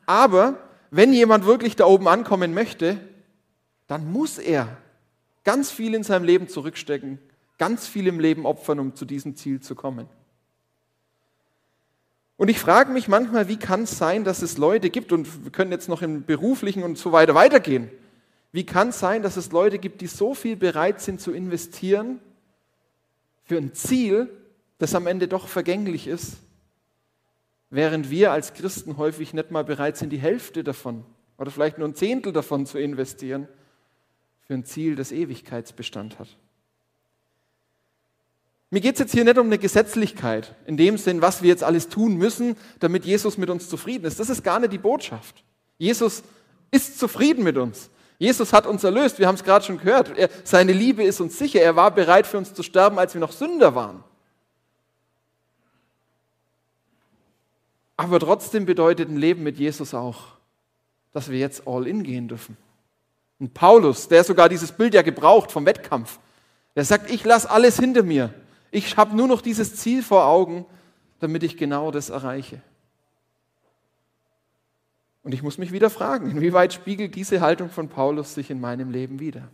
Aber 0.06 0.58
wenn 0.90 1.14
jemand 1.14 1.46
wirklich 1.46 1.78
da 1.78 1.86
oben 1.86 2.10
ankommen 2.10 2.54
möchte, 2.54 3.00
dann 3.88 4.12
muss 4.12 4.38
er 4.38 4.68
ganz 5.46 5.72
viel 5.72 5.96
in 5.96 6.04
seinem 6.04 6.26
Leben 6.26 6.50
zurückstecken, 6.50 7.20
ganz 7.58 7.88
viel 7.88 8.06
im 8.06 8.20
Leben 8.20 8.46
opfern, 8.46 8.82
um 8.82 8.96
zu 8.96 9.06
diesem 9.06 9.38
Ziel 9.38 9.62
zu 9.62 9.76
kommen. 9.76 10.10
Und 12.42 12.50
ich 12.50 12.58
frage 12.58 12.92
mich 12.92 13.08
manchmal, 13.08 13.48
wie 13.48 13.58
kann 13.58 13.84
es 13.84 14.00
sein, 14.00 14.24
dass 14.24 14.42
es 14.42 14.58
Leute 14.58 14.90
gibt, 14.90 15.12
und 15.12 15.44
wir 15.44 15.52
können 15.52 15.72
jetzt 15.72 15.88
noch 15.88 16.02
im 16.02 16.26
beruflichen 16.26 16.82
und 16.82 16.98
so 16.98 17.12
weiter 17.12 17.36
weitergehen, 17.36 17.92
wie 18.52 18.66
kann 18.66 18.90
es 18.90 18.98
sein, 18.98 19.22
dass 19.22 19.38
es 19.38 19.52
Leute 19.52 19.78
gibt, 19.78 20.02
die 20.02 20.08
so 20.08 20.34
viel 20.34 20.56
bereit 20.56 21.02
sind 21.02 21.22
zu 21.22 21.32
investieren 21.32 22.20
für 23.44 23.58
ein 23.58 23.76
Ziel, 23.76 24.28
das 24.80 24.96
am 24.96 25.06
Ende 25.06 25.28
doch 25.28 25.48
vergänglich 25.48 26.08
ist 26.08 26.38
während 27.72 28.12
wir 28.12 28.32
als 28.32 28.54
Christen 28.54 28.98
häufig 28.98 29.34
nicht 29.34 29.50
mal 29.50 29.64
bereit 29.64 29.98
sind, 29.98 30.12
die 30.12 30.20
Hälfte 30.20 30.64
davon 30.64 31.04
oder 31.38 31.50
vielleicht 31.50 31.80
nur 31.80 31.88
ein 31.88 31.96
Zehntel 31.96 32.32
davon 32.32 32.68
zu 32.68 32.78
investieren 32.78 33.48
für 34.46 34.54
ein 34.54 34.66
Ziel, 34.66 34.96
das 34.96 35.12
Ewigkeitsbestand 35.12 36.20
hat. 36.20 36.28
Mir 38.74 38.80
geht 38.80 38.96
es 38.96 39.00
jetzt 39.00 39.12
hier 39.12 39.26
nicht 39.26 39.38
um 39.38 39.48
eine 39.48 39.58
Gesetzlichkeit, 39.58 40.56
in 40.66 40.78
dem 40.78 40.98
Sinn, 40.98 41.22
was 41.22 41.42
wir 41.42 41.50
jetzt 41.50 41.64
alles 41.64 41.90
tun 41.90 42.16
müssen, 42.16 42.56
damit 42.80 43.06
Jesus 43.06 43.38
mit 43.38 43.50
uns 43.50 43.68
zufrieden 43.68 44.06
ist. 44.06 44.18
Das 44.18 44.30
ist 44.30 44.44
gar 44.44 44.62
nicht 44.62 44.72
die 44.72 44.78
Botschaft. 44.78 45.44
Jesus 45.78 46.24
ist 46.72 46.98
zufrieden 46.98 47.44
mit 47.44 47.58
uns. 47.58 47.90
Jesus 48.18 48.54
hat 48.54 48.66
uns 48.66 48.84
erlöst, 48.86 49.20
wir 49.20 49.28
haben 49.28 49.36
es 49.36 49.44
gerade 49.44 49.66
schon 49.66 49.78
gehört. 49.78 50.18
Er, 50.18 50.30
seine 50.46 50.72
Liebe 50.72 51.04
ist 51.04 51.20
uns 51.20 51.38
sicher. 51.38 51.60
Er 51.60 51.76
war 51.76 51.92
bereit 51.92 52.26
für 52.26 52.38
uns 52.38 52.54
zu 52.54 52.64
sterben, 52.64 52.98
als 52.98 53.14
wir 53.14 53.20
noch 53.20 53.34
Sünder 53.34 53.76
waren. 53.76 54.06
Aber 57.98 58.20
trotzdem 58.22 58.66
bedeutet 58.66 59.10
ein 59.10 59.18
Leben 59.18 59.44
mit 59.44 59.58
Jesus 59.58 59.94
auch, 59.94 60.38
dass 61.12 61.30
wir 61.30 61.38
jetzt 61.38 61.68
all 61.68 61.88
in 61.88 62.04
gehen 62.04 62.30
dürfen. 62.30 62.56
Und 63.38 63.54
Paulus, 63.54 64.08
der 64.08 64.24
sogar 64.24 64.48
dieses 64.48 64.72
Bild 64.72 64.94
ja 64.94 65.02
gebraucht 65.02 65.52
vom 65.52 65.66
Wettkampf, 65.66 66.20
der 66.76 66.86
sagt, 66.86 67.12
ich 67.12 67.26
lasse 67.26 67.50
alles 67.50 67.78
hinter 67.78 68.04
mir. 68.04 68.34
Ich 68.72 68.98
habe 68.98 69.16
nur 69.16 69.28
noch 69.28 69.42
dieses 69.42 69.76
Ziel 69.76 70.02
vor 70.02 70.26
Augen, 70.26 70.66
damit 71.20 71.44
ich 71.44 71.58
genau 71.58 71.92
das 71.92 72.10
erreiche. 72.10 72.62
Und 75.24 75.34
ich 75.34 75.44
muss 75.44 75.58
mich 75.58 75.72
wieder 75.72 75.90
fragen, 75.90 76.32
inwieweit 76.32 76.74
spiegelt 76.74 77.16
diese 77.16 77.42
Haltung 77.42 77.70
von 77.70 77.90
Paulus 77.90 78.34
sich 78.34 78.50
in 78.50 78.60
meinem 78.60 78.90
Leben 78.90 79.20
wieder? 79.20 79.50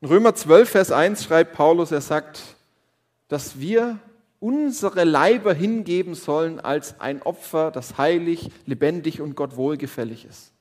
In 0.00 0.08
Römer 0.08 0.34
12, 0.34 0.68
Vers 0.68 0.92
1 0.92 1.24
schreibt 1.24 1.54
Paulus, 1.54 1.90
er 1.90 2.00
sagt, 2.00 2.42
dass 3.28 3.58
wir 3.58 3.98
unsere 4.40 5.04
Leiber 5.04 5.54
hingeben 5.54 6.14
sollen 6.14 6.60
als 6.60 7.00
ein 7.00 7.22
Opfer, 7.22 7.70
das 7.70 7.98
heilig, 7.98 8.50
lebendig 8.66 9.20
und 9.20 9.36
Gott 9.36 9.56
wohlgefällig 9.56 10.24
ist. 10.24 10.51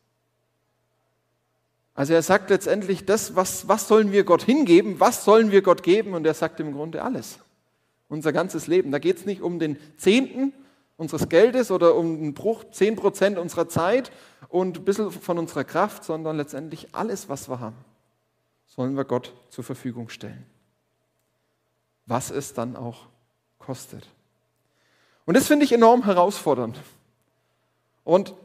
Also 1.94 2.14
er 2.14 2.22
sagt 2.22 2.50
letztendlich, 2.50 3.06
das, 3.06 3.36
was, 3.36 3.68
was 3.68 3.88
sollen 3.88 4.12
wir 4.12 4.24
Gott 4.24 4.44
hingeben, 4.44 5.00
was 5.00 5.26
sollen 5.26 5.52
wir 5.52 5.62
Gott 5.62 5.84
geben? 5.84 6.14
Und 6.14 6.26
er 6.26 6.34
sagt 6.34 6.60
im 6.60 6.74
Grunde 6.74 7.04
alles. 7.04 7.40
Unser 8.08 8.34
ganzes 8.34 8.68
Leben. 8.68 8.92
Da 8.92 9.00
geht 9.00 9.18
es 9.18 9.26
nicht 9.26 9.42
um 9.42 9.60
den 9.60 9.78
Zehnten 9.98 10.54
unseres 10.98 11.30
Geldes 11.30 11.72
oder 11.72 11.96
um 11.96 12.06
einen 12.06 12.34
Bruch, 12.34 12.64
zehn 12.72 12.96
Prozent 12.96 13.38
unserer 13.38 13.68
Zeit 13.68 14.12
und 14.50 14.78
ein 14.78 14.86
bisschen 14.86 15.12
von 15.12 15.40
unserer 15.40 15.64
Kraft, 15.64 16.04
sondern 16.04 16.38
letztendlich 16.38 16.90
alles, 16.94 17.28
was 17.28 17.50
wir 17.50 17.60
haben, 17.60 17.78
sollen 18.68 18.96
wir 18.96 19.04
Gott 19.04 19.34
zur 19.50 19.64
Verfügung 19.64 20.10
stellen. 20.10 20.46
Was 22.06 22.30
es 22.30 22.54
dann 22.54 22.76
auch 22.76 23.08
kostet. 23.58 24.08
Und 25.26 25.36
das 25.36 25.48
finde 25.48 25.66
ich 25.66 25.72
enorm 25.72 26.04
herausfordernd. 26.04 26.80
Und 28.04 28.36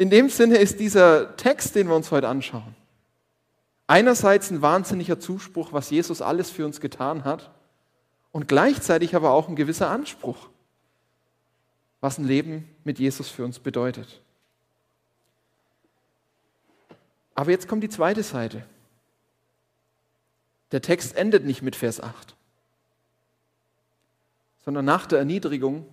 in 0.00 0.10
dem 0.10 0.28
Sinne 0.30 0.56
ist 0.56 0.80
dieser 0.80 1.36
Text, 1.36 1.74
den 1.74 1.88
wir 1.88 1.94
uns 1.94 2.10
heute 2.10 2.28
anschauen, 2.28 2.74
einerseits 3.86 4.50
ein 4.50 4.62
wahnsinniger 4.62 5.20
Zuspruch, 5.20 5.72
was 5.72 5.90
Jesus 5.90 6.22
alles 6.22 6.50
für 6.50 6.64
uns 6.64 6.80
getan 6.80 7.24
hat, 7.24 7.50
und 8.32 8.48
gleichzeitig 8.48 9.14
aber 9.14 9.30
auch 9.30 9.48
ein 9.48 9.56
gewisser 9.56 9.90
Anspruch, 9.90 10.48
was 12.00 12.18
ein 12.18 12.24
Leben 12.24 12.68
mit 12.84 12.98
Jesus 12.98 13.28
für 13.28 13.44
uns 13.44 13.58
bedeutet. 13.58 14.20
Aber 17.34 17.50
jetzt 17.50 17.68
kommt 17.68 17.82
die 17.82 17.88
zweite 17.88 18.22
Seite. 18.22 18.64
Der 20.72 20.80
Text 20.80 21.16
endet 21.16 21.44
nicht 21.44 21.62
mit 21.62 21.74
Vers 21.76 22.00
8 22.00 22.36
sondern 24.64 24.84
nach 24.84 25.06
der 25.06 25.18
Erniedrigung 25.18 25.86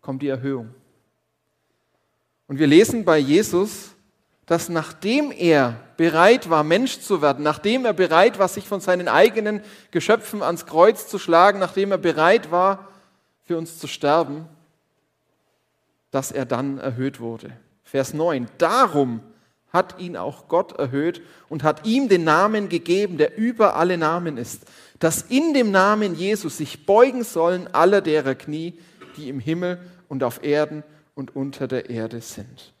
kommt 0.00 0.22
die 0.22 0.28
Erhöhung. 0.28 0.74
Und 2.52 2.58
wir 2.58 2.66
lesen 2.66 3.06
bei 3.06 3.16
Jesus, 3.16 3.92
dass 4.44 4.68
nachdem 4.68 5.32
er 5.32 5.80
bereit 5.96 6.50
war, 6.50 6.62
Mensch 6.64 7.00
zu 7.00 7.22
werden, 7.22 7.42
nachdem 7.42 7.86
er 7.86 7.94
bereit 7.94 8.38
war, 8.38 8.46
sich 8.46 8.68
von 8.68 8.82
seinen 8.82 9.08
eigenen 9.08 9.62
Geschöpfen 9.90 10.42
ans 10.42 10.66
Kreuz 10.66 11.08
zu 11.08 11.18
schlagen, 11.18 11.58
nachdem 11.58 11.92
er 11.92 11.96
bereit 11.96 12.50
war, 12.50 12.90
für 13.44 13.56
uns 13.56 13.78
zu 13.78 13.86
sterben, 13.86 14.44
dass 16.10 16.30
er 16.30 16.44
dann 16.44 16.76
erhöht 16.76 17.20
wurde. 17.20 17.56
Vers 17.84 18.12
9. 18.12 18.46
Darum 18.58 19.20
hat 19.70 19.98
ihn 19.98 20.18
auch 20.18 20.46
Gott 20.48 20.78
erhöht 20.78 21.22
und 21.48 21.62
hat 21.62 21.86
ihm 21.86 22.10
den 22.10 22.24
Namen 22.24 22.68
gegeben, 22.68 23.16
der 23.16 23.38
über 23.38 23.76
alle 23.76 23.96
Namen 23.96 24.36
ist, 24.36 24.66
dass 24.98 25.22
in 25.22 25.54
dem 25.54 25.70
Namen 25.70 26.14
Jesus 26.14 26.58
sich 26.58 26.84
beugen 26.84 27.24
sollen 27.24 27.66
alle 27.72 28.02
derer 28.02 28.34
Knie, 28.34 28.74
die 29.16 29.30
im 29.30 29.40
Himmel 29.40 29.80
und 30.10 30.22
auf 30.22 30.44
Erden 30.44 30.84
und 31.14 31.36
unter 31.36 31.68
der 31.68 31.90
Erde 31.90 32.20
sind. 32.20 32.72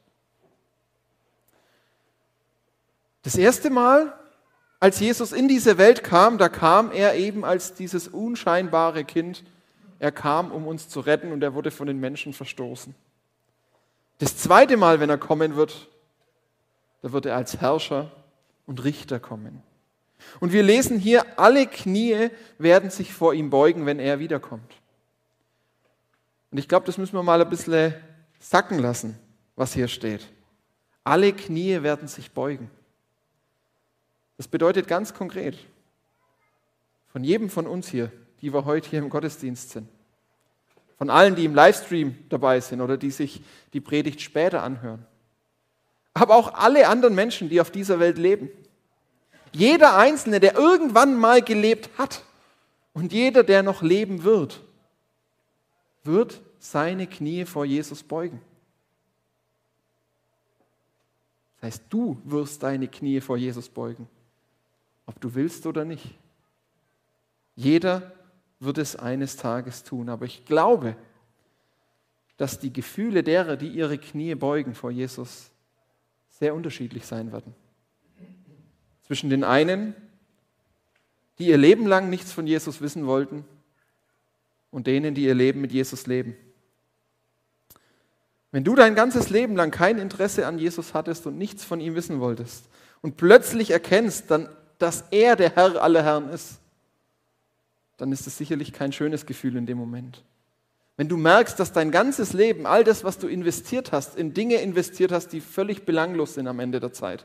Das 3.22 3.36
erste 3.36 3.70
Mal, 3.70 4.12
als 4.80 4.98
Jesus 4.98 5.32
in 5.32 5.46
diese 5.46 5.78
Welt 5.78 6.02
kam, 6.02 6.38
da 6.38 6.48
kam 6.48 6.90
er 6.90 7.14
eben 7.14 7.44
als 7.44 7.74
dieses 7.74 8.08
unscheinbare 8.08 9.04
Kind. 9.04 9.44
Er 10.00 10.10
kam, 10.10 10.50
um 10.50 10.66
uns 10.66 10.88
zu 10.88 11.00
retten 11.00 11.30
und 11.30 11.42
er 11.42 11.54
wurde 11.54 11.70
von 11.70 11.86
den 11.86 12.00
Menschen 12.00 12.32
verstoßen. 12.32 12.94
Das 14.18 14.36
zweite 14.36 14.76
Mal, 14.76 14.98
wenn 14.98 15.10
er 15.10 15.18
kommen 15.18 15.54
wird, 15.54 15.88
da 17.02 17.12
wird 17.12 17.26
er 17.26 17.36
als 17.36 17.60
Herrscher 17.60 18.10
und 18.66 18.82
Richter 18.82 19.20
kommen. 19.20 19.62
Und 20.40 20.52
wir 20.52 20.62
lesen 20.62 20.98
hier, 20.98 21.38
alle 21.38 21.66
Knie 21.66 22.30
werden 22.58 22.90
sich 22.90 23.12
vor 23.12 23.34
ihm 23.34 23.50
beugen, 23.50 23.86
wenn 23.86 23.98
er 23.98 24.18
wiederkommt. 24.18 24.72
Und 26.50 26.58
ich 26.58 26.68
glaube, 26.68 26.86
das 26.86 26.98
müssen 26.98 27.14
wir 27.14 27.22
mal 27.22 27.40
ein 27.40 27.48
bisschen 27.48 27.94
sacken 28.42 28.78
lassen, 28.78 29.18
was 29.56 29.72
hier 29.72 29.88
steht. 29.88 30.26
Alle 31.04 31.32
Knie 31.32 31.82
werden 31.82 32.08
sich 32.08 32.32
beugen. 32.32 32.70
Das 34.36 34.48
bedeutet 34.48 34.88
ganz 34.88 35.14
konkret, 35.14 35.56
von 37.12 37.22
jedem 37.22 37.48
von 37.48 37.66
uns 37.66 37.88
hier, 37.88 38.10
die 38.40 38.52
wir 38.52 38.64
heute 38.64 38.90
hier 38.90 38.98
im 38.98 39.10
Gottesdienst 39.10 39.70
sind, 39.70 39.88
von 40.98 41.10
allen, 41.10 41.36
die 41.36 41.44
im 41.44 41.54
Livestream 41.54 42.16
dabei 42.28 42.60
sind 42.60 42.80
oder 42.80 42.96
die 42.96 43.10
sich 43.10 43.42
die 43.72 43.80
Predigt 43.80 44.20
später 44.20 44.62
anhören, 44.62 45.06
aber 46.14 46.34
auch 46.36 46.54
alle 46.54 46.88
anderen 46.88 47.14
Menschen, 47.14 47.48
die 47.48 47.60
auf 47.60 47.70
dieser 47.70 48.00
Welt 48.00 48.18
leben, 48.18 48.50
jeder 49.52 49.96
Einzelne, 49.96 50.40
der 50.40 50.54
irgendwann 50.54 51.14
mal 51.14 51.42
gelebt 51.42 51.90
hat 51.98 52.22
und 52.94 53.12
jeder, 53.12 53.44
der 53.44 53.62
noch 53.62 53.82
leben 53.82 54.24
wird, 54.24 54.60
wird 56.04 56.40
seine 56.62 57.08
Knie 57.08 57.44
vor 57.44 57.64
Jesus 57.64 58.04
beugen. 58.04 58.40
Das 61.56 61.74
heißt, 61.74 61.84
du 61.88 62.20
wirst 62.24 62.62
deine 62.62 62.86
Knie 62.86 63.20
vor 63.20 63.36
Jesus 63.36 63.68
beugen, 63.68 64.08
ob 65.06 65.20
du 65.20 65.34
willst 65.34 65.66
oder 65.66 65.84
nicht. 65.84 66.16
Jeder 67.56 68.12
wird 68.60 68.78
es 68.78 68.94
eines 68.94 69.36
Tages 69.36 69.82
tun, 69.82 70.08
aber 70.08 70.24
ich 70.24 70.44
glaube, 70.44 70.96
dass 72.36 72.60
die 72.60 72.72
Gefühle 72.72 73.24
derer, 73.24 73.56
die 73.56 73.68
ihre 73.68 73.98
Knie 73.98 74.36
beugen 74.36 74.76
vor 74.76 74.92
Jesus, 74.92 75.50
sehr 76.30 76.54
unterschiedlich 76.54 77.06
sein 77.06 77.32
werden 77.32 77.54
zwischen 79.02 79.30
den 79.30 79.42
einen, 79.42 79.94
die 81.40 81.48
ihr 81.48 81.58
Leben 81.58 81.86
lang 81.86 82.08
nichts 82.08 82.32
von 82.32 82.46
Jesus 82.46 82.80
wissen 82.80 83.06
wollten, 83.06 83.44
und 84.70 84.86
denen, 84.86 85.14
die 85.14 85.24
ihr 85.24 85.34
Leben 85.34 85.60
mit 85.60 85.72
Jesus 85.72 86.06
leben. 86.06 86.34
Wenn 88.52 88.64
du 88.64 88.74
dein 88.74 88.94
ganzes 88.94 89.30
Leben 89.30 89.56
lang 89.56 89.70
kein 89.70 89.98
Interesse 89.98 90.46
an 90.46 90.58
Jesus 90.58 90.92
hattest 90.92 91.26
und 91.26 91.38
nichts 91.38 91.64
von 91.64 91.80
ihm 91.80 91.94
wissen 91.94 92.20
wolltest 92.20 92.66
und 93.00 93.16
plötzlich 93.16 93.70
erkennst, 93.70 94.30
dann, 94.30 94.48
dass 94.78 95.04
er 95.10 95.36
der 95.36 95.56
Herr 95.56 95.82
aller 95.82 96.04
Herren 96.04 96.28
ist, 96.28 96.60
dann 97.96 98.12
ist 98.12 98.26
es 98.26 98.36
sicherlich 98.36 98.72
kein 98.72 98.92
schönes 98.92 99.24
Gefühl 99.24 99.56
in 99.56 99.64
dem 99.64 99.78
Moment. 99.78 100.22
Wenn 100.98 101.08
du 101.08 101.16
merkst, 101.16 101.58
dass 101.58 101.72
dein 101.72 101.90
ganzes 101.90 102.34
Leben, 102.34 102.66
all 102.66 102.84
das, 102.84 103.04
was 103.04 103.18
du 103.18 103.26
investiert 103.26 103.90
hast, 103.90 104.16
in 104.16 104.34
Dinge 104.34 104.56
investiert 104.56 105.12
hast, 105.12 105.28
die 105.28 105.40
völlig 105.40 105.86
belanglos 105.86 106.34
sind 106.34 106.46
am 106.46 106.60
Ende 106.60 106.78
der 106.78 106.92
Zeit, 106.92 107.24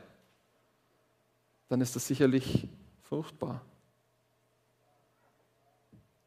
dann 1.68 1.82
ist 1.82 1.94
das 1.94 2.06
sicherlich 2.06 2.66
furchtbar. 3.02 3.60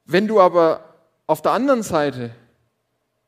Wenn 0.05 0.27
du 0.27 0.39
aber 0.39 0.83
auf 1.25 1.41
der 1.41 1.53
anderen 1.53 1.81
Seite, 1.81 2.35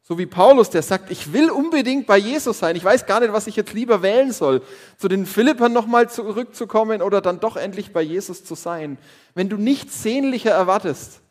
so 0.03 0.17
wie 0.17 0.25
Paulus, 0.25 0.69
der 0.69 0.81
sagt, 0.81 1.09
ich 1.11 1.33
will 1.33 1.49
unbedingt 1.49 2.05
bei 2.07 2.17
Jesus 2.17 2.59
sein, 2.59 2.75
ich 2.75 2.83
weiß 2.83 3.05
gar 3.05 3.21
nicht, 3.21 3.33
was 3.33 3.47
ich 3.47 3.55
jetzt 3.55 3.73
lieber 3.73 4.01
wählen 4.01 4.31
soll, 4.31 4.61
zu 4.97 5.07
den 5.07 5.25
Philippern 5.25 5.71
nochmal 5.71 6.09
zurückzukommen 6.09 7.01
oder 7.01 7.21
dann 7.21 7.39
doch 7.39 7.55
endlich 7.55 7.93
bei 7.93 8.01
Jesus 8.01 8.43
zu 8.43 8.55
sein. 8.55 8.97
Wenn 9.33 9.49
du 9.49 9.57
nichts 9.57 10.03
sehnlicher 10.03 10.51
erwartest, 10.51 11.21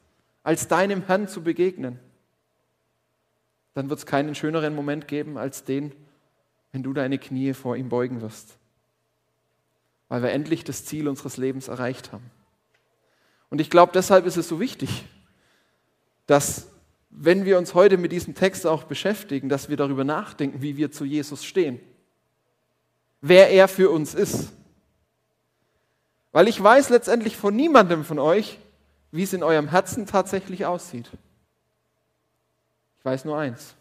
als 0.43 0.69
deinem 0.69 1.07
Herrn 1.07 1.29
zu 1.29 1.43
begegnen, 1.43 1.99
dann 3.75 3.91
wird 3.91 4.01
es 4.01 4.07
keinen 4.07 4.35
schöneren 4.35 4.75
Moment 4.75 5.07
geben 5.07 5.39
als 5.39 5.65
den, 5.65 5.93
wenn 6.73 6.83
du 6.83 6.93
deine 6.93 7.19
Knie 7.19 7.53
vor 7.53 7.77
ihm 7.77 7.89
beugen 7.89 8.23
wirst 8.23 8.57
weil 10.13 10.23
wir 10.23 10.31
endlich 10.33 10.63
das 10.63 10.85
Ziel 10.85 11.09
unseres 11.09 11.39
Lebens 11.39 11.69
erreicht 11.69 12.13
haben. 12.13 12.31
Und 13.49 13.63
ich 13.63 13.71
glaube, 13.71 13.93
deshalb 13.95 14.27
ist 14.27 14.37
es 14.37 14.47
so 14.47 14.61
wichtig, 14.61 15.07
dass 16.27 16.69
wenn 17.15 17.45
wir 17.45 17.59
uns 17.59 17.75
heute 17.75 17.99
mit 17.99 18.11
diesem 18.11 18.35
Text 18.35 18.67
auch 18.67 18.85
beschäftigen, 18.85 19.49
dass 19.49 19.69
wir 19.69 19.77
darüber 19.77 20.03
nachdenken, 20.03 20.63
wie 20.63 20.77
wir 20.77 20.91
zu 20.91 21.05
Jesus 21.05 21.45
stehen, 21.45 21.79
wer 23.21 23.51
er 23.51 23.69
für 23.69 23.91
uns 23.91 24.15
ist. 24.15 24.53
Weil 26.33 26.49
ich 26.49 26.61
weiß 26.61 26.89
letztendlich 26.89 27.37
von 27.37 27.55
niemandem 27.55 28.05
von 28.05 28.19
euch, 28.19 28.59
wie 29.11 29.23
es 29.23 29.35
in 29.35 29.43
eurem 29.43 29.69
Herzen 29.69 30.07
tatsächlich 30.07 30.65
aussieht. 30.65 31.11
Ich 32.99 33.05
weiß 33.05 33.27
nur 33.27 33.37
eins. 33.37 33.75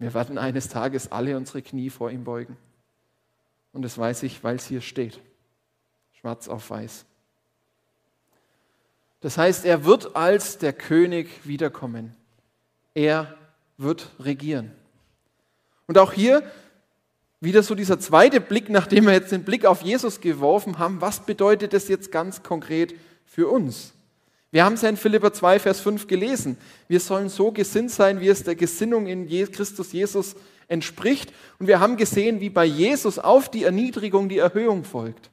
Wir 0.00 0.12
werden 0.12 0.38
eines 0.38 0.68
Tages 0.68 1.12
alle 1.12 1.36
unsere 1.36 1.62
Knie 1.62 1.88
vor 1.88 2.10
ihm 2.10 2.24
beugen. 2.24 2.56
Und 3.72 3.82
das 3.82 3.96
weiß 3.96 4.24
ich, 4.24 4.42
weil 4.42 4.56
es 4.56 4.66
hier 4.66 4.80
steht. 4.80 5.20
Schwarz 6.14 6.48
auf 6.48 6.68
weiß. 6.68 7.04
Das 9.22 9.38
heißt, 9.38 9.64
er 9.64 9.84
wird 9.84 10.14
als 10.14 10.58
der 10.58 10.72
König 10.72 11.28
wiederkommen. 11.44 12.14
Er 12.92 13.34
wird 13.78 14.10
regieren. 14.20 14.72
Und 15.86 15.96
auch 15.96 16.12
hier 16.12 16.42
wieder 17.40 17.62
so 17.62 17.74
dieser 17.74 17.98
zweite 17.98 18.40
Blick, 18.40 18.68
nachdem 18.68 19.06
wir 19.06 19.12
jetzt 19.12 19.32
den 19.32 19.44
Blick 19.44 19.64
auf 19.64 19.82
Jesus 19.82 20.20
geworfen 20.20 20.78
haben, 20.78 21.00
was 21.00 21.24
bedeutet 21.24 21.72
das 21.72 21.88
jetzt 21.88 22.12
ganz 22.12 22.42
konkret 22.42 22.94
für 23.24 23.48
uns? 23.48 23.94
Wir 24.50 24.64
haben 24.64 24.74
es 24.74 24.82
ja 24.82 24.88
in 24.88 24.96
Philipper 24.96 25.32
2, 25.32 25.58
Vers 25.58 25.80
5 25.80 26.06
gelesen. 26.08 26.58
Wir 26.86 27.00
sollen 27.00 27.28
so 27.28 27.52
gesinnt 27.52 27.90
sein, 27.90 28.20
wie 28.20 28.28
es 28.28 28.44
der 28.44 28.54
Gesinnung 28.54 29.06
in 29.06 29.26
Christus 29.50 29.92
Jesus 29.92 30.36
entspricht. 30.68 31.32
Und 31.58 31.68
wir 31.68 31.80
haben 31.80 31.96
gesehen, 31.96 32.40
wie 32.40 32.50
bei 32.50 32.64
Jesus 32.64 33.18
auf 33.18 33.50
die 33.50 33.64
Erniedrigung 33.64 34.28
die 34.28 34.38
Erhöhung 34.38 34.84
folgt. 34.84 35.30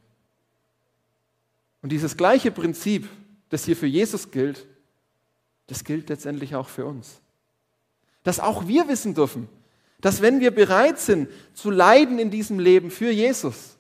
Und 1.82 1.92
dieses 1.92 2.18
gleiche 2.18 2.52
Prinzip, 2.52 3.08
das 3.50 3.66
hier 3.66 3.76
für 3.76 3.88
Jesus 3.88 4.32
gilt, 4.32 4.68
das 5.68 5.84
gilt 5.84 6.10
letztendlich 6.10 6.56
auch 6.56 6.70
für 6.70 6.86
uns. 6.86 7.22
Dass 8.24 8.40
auch 8.40 8.68
wir 8.68 8.88
wissen 8.88 9.14
dürfen, 9.14 9.50
dass 10.02 10.22
wenn 10.22 10.40
wir 10.40 10.52
bereit 10.52 11.00
sind 11.00 11.30
zu 11.54 11.70
leiden 11.70 12.20
in 12.20 12.32
diesem 12.32 12.60
Leben 12.60 12.90
für 12.90 13.12
Jesus, 13.12 13.78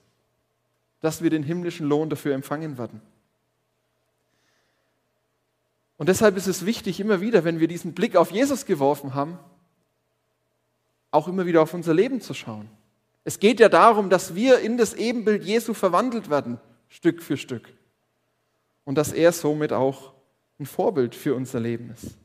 dass 1.00 1.22
wir 1.22 1.30
den 1.30 1.44
himmlischen 1.44 1.88
Lohn 1.88 2.10
dafür 2.10 2.34
empfangen 2.34 2.78
werden. 2.78 3.02
Und 5.98 6.10
deshalb 6.10 6.38
ist 6.38 6.48
es 6.48 6.66
wichtig, 6.66 7.00
immer 7.00 7.22
wieder, 7.22 7.44
wenn 7.44 7.60
wir 7.60 7.68
diesen 7.68 7.94
Blick 7.94 8.16
auf 8.16 8.32
Jesus 8.32 8.66
geworfen 8.66 9.14
haben, 9.14 9.38
auch 11.12 11.28
immer 11.28 11.46
wieder 11.46 11.62
auf 11.62 11.74
unser 11.74 11.94
Leben 11.94 12.22
zu 12.22 12.34
schauen. 12.34 12.70
Es 13.24 13.40
geht 13.40 13.60
ja 13.60 13.70
darum, 13.70 14.10
dass 14.10 14.36
wir 14.36 14.60
in 14.60 14.78
das 14.78 14.94
Ebenbild 14.94 15.44
Jesu 15.44 15.74
verwandelt 15.74 16.30
werden, 16.30 16.60
Stück 16.88 17.22
für 17.22 17.38
Stück. 17.38 17.70
Und 18.90 18.96
dass 18.96 19.14
er 19.14 19.32
somit 19.34 19.72
auch 19.72 20.14
ein 20.60 20.66
Vorbild 20.66 21.14
für 21.14 21.36
unser 21.36 21.60
Leben 21.60 21.92
ist. 21.92 22.16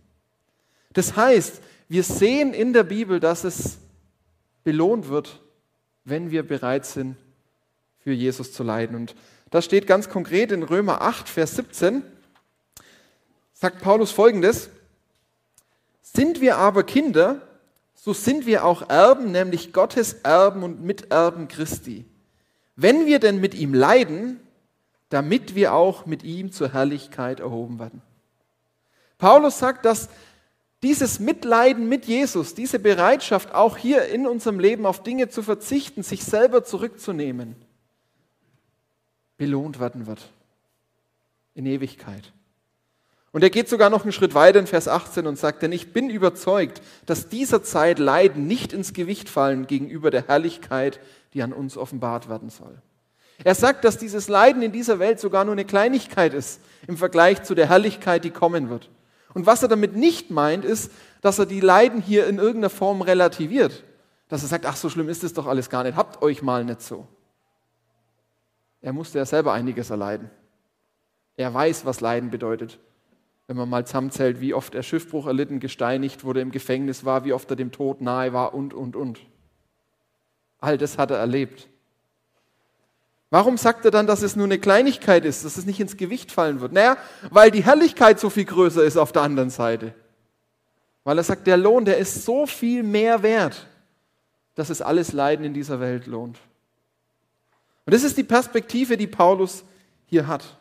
Das 0.95 1.15
heißt, 1.15 1.61
wir 1.91 2.03
sehen 2.03 2.55
in 2.55 2.73
der 2.73 2.85
Bibel, 2.85 3.21
dass 3.21 3.45
es 3.45 3.77
belohnt 4.63 5.11
wird, 5.11 5.43
wenn 6.07 6.31
wir 6.31 6.43
bereit 6.43 6.87
sind, 6.87 7.17
für 7.99 8.13
Jesus 8.13 8.55
zu 8.55 8.63
leiden. 8.63 8.97
Und 8.97 9.15
das 9.51 9.67
steht 9.67 9.87
ganz 9.87 10.09
konkret 10.09 10.53
in 10.53 10.63
Römer 10.63 11.03
8, 11.03 11.29
Vers 11.29 11.57
17, 11.57 12.03
sagt 13.53 13.83
Paulus 13.83 14.11
folgendes, 14.11 14.71
sind 16.01 16.41
wir 16.41 16.57
aber 16.57 16.83
Kinder, 16.85 17.47
so 17.95 18.15
sind 18.15 18.47
wir 18.47 18.65
auch 18.65 18.89
Erben, 18.89 19.33
nämlich 19.33 19.75
Gottes 19.75 20.15
Erben 20.23 20.63
und 20.63 20.83
Miterben 20.83 21.47
Christi. 21.47 22.07
Wenn 22.75 23.05
wir 23.05 23.19
denn 23.19 23.39
mit 23.39 23.53
ihm 23.53 23.75
leiden, 23.75 24.41
damit 25.09 25.55
wir 25.55 25.75
auch 25.75 26.07
mit 26.07 26.23
ihm 26.23 26.53
zur 26.53 26.73
Herrlichkeit 26.73 27.41
erhoben 27.41 27.79
werden. 27.79 28.03
Paulus 29.19 29.59
sagt, 29.59 29.85
dass 29.85 30.09
dieses 30.83 31.19
Mitleiden 31.19 31.89
mit 31.89 32.05
Jesus, 32.05 32.55
diese 32.55 32.79
Bereitschaft, 32.79 33.55
auch 33.55 33.77
hier 33.77 34.07
in 34.07 34.27
unserem 34.27 34.59
Leben 34.59 34.85
auf 34.85 35.03
Dinge 35.03 35.29
zu 35.29 35.43
verzichten, 35.43 36.03
sich 36.03 36.25
selber 36.25 36.63
zurückzunehmen, 36.65 37.57
belohnt 39.39 39.81
werden 39.81 40.07
wird 40.07 40.29
in 41.55 41.67
Ewigkeit. 41.67 42.33
Und 43.33 43.43
er 43.43 43.51
geht 43.51 43.69
sogar 43.69 43.91
noch 43.91 44.03
einen 44.03 44.13
Schritt 44.13 44.35
weiter 44.35 44.61
in 44.61 44.67
Vers 44.67 44.87
18 44.87 45.27
und 45.27 45.37
sagt, 45.39 45.63
denn 45.63 45.73
ich 45.73 45.93
bin 45.93 46.09
überzeugt, 46.11 46.83
dass 47.07 47.29
dieser 47.29 47.65
Zeit 47.65 47.99
Leiden 47.99 48.47
nicht 48.47 48.73
ins 48.73 48.93
Gewicht 48.93 49.29
fallen 49.29 49.67
gegenüber 49.67 50.11
der 50.11 50.29
Herrlichkeit, 50.29 51.01
die 51.33 51.43
an 51.43 51.53
uns 51.53 51.77
offenbart 51.77 52.29
werden 52.29 52.51
soll. 52.51 52.81
Er 53.43 53.55
sagt, 53.55 53.85
dass 53.85 53.99
dieses 53.99 54.29
Leiden 54.29 54.63
in 54.63 54.73
dieser 54.73 54.99
Welt 54.99 55.19
sogar 55.19 55.45
nur 55.45 55.53
eine 55.53 55.65
Kleinigkeit 55.65 56.35
ist 56.35 56.61
im 56.87 56.97
Vergleich 56.97 57.43
zu 57.43 57.55
der 57.55 57.69
Herrlichkeit, 57.69 58.25
die 58.25 58.31
kommen 58.31 58.71
wird. 58.71 58.91
Und 59.33 59.47
was 59.47 59.63
er 59.63 59.69
damit 59.69 59.97
nicht 59.97 60.31
meint, 60.31 60.65
ist, 60.65 60.93
dass 61.21 61.39
er 61.39 61.47
die 61.47 61.61
Leiden 61.61 62.01
hier 62.01 62.27
in 62.27 62.39
irgendeiner 62.39 62.71
Form 62.71 63.03
relativiert. 63.03 63.83
Dass 64.29 64.43
er 64.43 64.49
sagt, 64.49 64.67
ach, 64.67 64.77
so 64.77 64.89
schlimm 64.89 65.09
ist 65.09 65.25
es 65.25 65.35
doch 65.35 65.47
alles 65.47 65.69
gar 65.69 65.83
nicht, 65.83 65.97
habt 65.97 66.23
euch 66.23 66.43
mal 66.43 66.65
nicht 66.65 66.83
so. 66.83 67.09
Er 68.81 68.93
musste 68.93 69.19
ja 69.19 69.27
selber 69.27 69.53
einiges 69.53 69.91
erleiden. 69.91 70.31
Er 71.37 71.53
weiß, 71.53 71.85
was 71.85 72.01
Leiden 72.01 72.31
bedeutet 72.31 72.79
wenn 73.47 73.57
man 73.57 73.69
mal 73.69 73.87
zusammenzählt, 73.87 74.41
wie 74.41 74.55
oft 74.55 74.75
er 74.75 74.83
Schiffbruch 74.83 75.27
erlitten, 75.27 75.61
gesteinigt 75.61 76.25
wurde, 76.25 76.41
im 76.41 76.51
Gefängnis 76.51 77.05
war, 77.05 77.25
wie 77.25 77.33
oft 77.33 77.51
er 77.51 77.57
dem 77.57 77.73
Tod 77.73 78.01
nahe 78.01 78.33
war 78.33 78.55
und, 78.55 78.73
und, 78.73 78.97
und. 78.97 79.21
All 80.61 80.79
das 80.79 80.97
hat 80.97 81.11
er 81.11 81.19
erlebt. 81.19 81.69
Warum 83.35 83.57
sagt 83.57 83.85
er 83.85 83.91
dann, 83.91 84.07
dass 84.07 84.23
es 84.23 84.37
nur 84.37 84.45
eine 84.45 84.61
Kleinigkeit 84.61 85.25
ist, 85.25 85.45
dass 85.45 85.57
es 85.57 85.67
nicht 85.67 85.81
ins 85.81 85.97
Gewicht 85.97 86.31
fallen 86.31 86.61
wird? 86.61 86.71
Naja, 86.71 86.97
weil 87.31 87.51
die 87.51 87.65
Herrlichkeit 87.65 88.21
so 88.21 88.31
viel 88.31 88.45
größer 88.45 88.85
ist 88.85 88.97
auf 88.97 89.11
der 89.11 89.23
anderen 89.23 89.51
Seite. 89.51 89.93
Weil 91.03 91.19
er 91.19 91.25
sagt, 91.25 91.49
der 91.49 91.57
Lohn, 91.57 91.85
der 91.85 91.99
ist 91.99 92.25
so 92.25 92.47
viel 92.47 92.85
mehr 92.85 93.25
wert, 93.25 93.67
dass 94.55 94.71
es 94.71 94.81
alles 94.81 95.13
Leiden 95.13 95.45
in 95.45 95.53
dieser 95.53 95.81
Welt 95.81 96.07
lohnt. 96.07 96.39
Und 97.85 97.93
das 97.93 98.05
ist 98.05 98.17
die 98.17 98.23
Perspektive, 98.23 98.97
die 98.97 99.09
Paulus 99.09 99.65
hier 100.07 100.29
hat, 100.29 100.57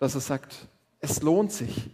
dass 0.00 0.16
er 0.16 0.22
sagt, 0.22 0.66
es 0.98 1.22
lohnt 1.22 1.52
sich, 1.52 1.88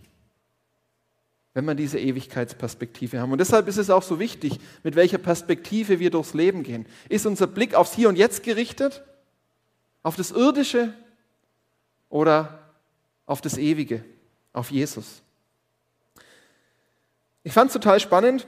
wenn 1.53 1.67
wir 1.67 1.75
diese 1.75 1.99
Ewigkeitsperspektive 1.99 3.21
haben. 3.21 3.31
Und 3.31 3.43
deshalb 3.43 3.69
ist 3.69 3.77
es 3.77 3.91
auch 3.91 4.03
so 4.03 4.19
wichtig, 4.19 4.59
mit 4.85 4.97
welcher 4.97 5.19
Perspektive 5.19 6.01
wir 6.01 6.09
durchs 6.09 6.33
Leben 6.33 6.63
gehen. 6.63 6.87
Ist 7.11 7.27
unser 7.27 7.47
Blick 7.47 7.75
aufs 7.75 7.95
Hier 7.95 8.09
und 8.09 8.17
Jetzt 8.17 8.43
gerichtet? 8.43 9.05
Auf 10.07 10.15
das 10.15 10.31
Irdische 10.31 10.93
oder 12.11 12.61
auf 13.27 13.41
das 13.41 13.59
Ewige, 13.59 14.05
auf 14.53 14.71
Jesus? 14.71 15.21
Ich 17.43 17.53
fand 17.53 17.71
es 17.71 17.73
total 17.73 17.99
spannend. 17.99 18.47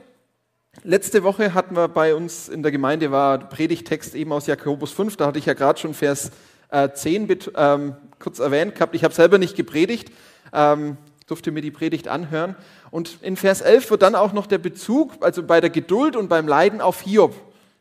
Letzte 0.84 1.24
Woche 1.24 1.54
hatten 1.54 1.74
wir 1.74 1.88
bei 1.88 2.14
uns 2.14 2.48
in 2.48 2.62
der 2.62 2.70
Gemeinde 2.70 3.10
war 3.10 3.40
Predigtext 3.40 4.14
eben 4.14 4.32
aus 4.32 4.46
Jakobus 4.46 4.92
5, 4.92 5.16
da 5.16 5.26
hatte 5.26 5.40
ich 5.40 5.46
ja 5.46 5.54
gerade 5.54 5.80
schon 5.80 5.94
Vers 5.94 6.30
10 6.70 7.28
äh, 7.28 7.38
ähm, 7.56 7.96
kurz 8.20 8.38
erwähnt 8.38 8.76
gehabt. 8.76 8.94
Ich 8.94 9.02
habe 9.02 9.12
selber 9.12 9.38
nicht 9.38 9.56
gepredigt, 9.56 10.12
ähm, 10.52 10.96
durfte 11.26 11.50
mir 11.50 11.60
die 11.60 11.72
Predigt 11.72 12.06
anhören. 12.06 12.54
Und 12.92 13.20
in 13.20 13.36
Vers 13.36 13.62
11 13.62 13.90
wird 13.90 14.02
dann 14.02 14.14
auch 14.14 14.32
noch 14.32 14.46
der 14.46 14.58
Bezug, 14.58 15.14
also 15.24 15.42
bei 15.42 15.60
der 15.60 15.70
Geduld 15.70 16.14
und 16.14 16.28
beim 16.28 16.46
Leiden 16.46 16.80
auf 16.80 17.00
Hiob 17.00 17.34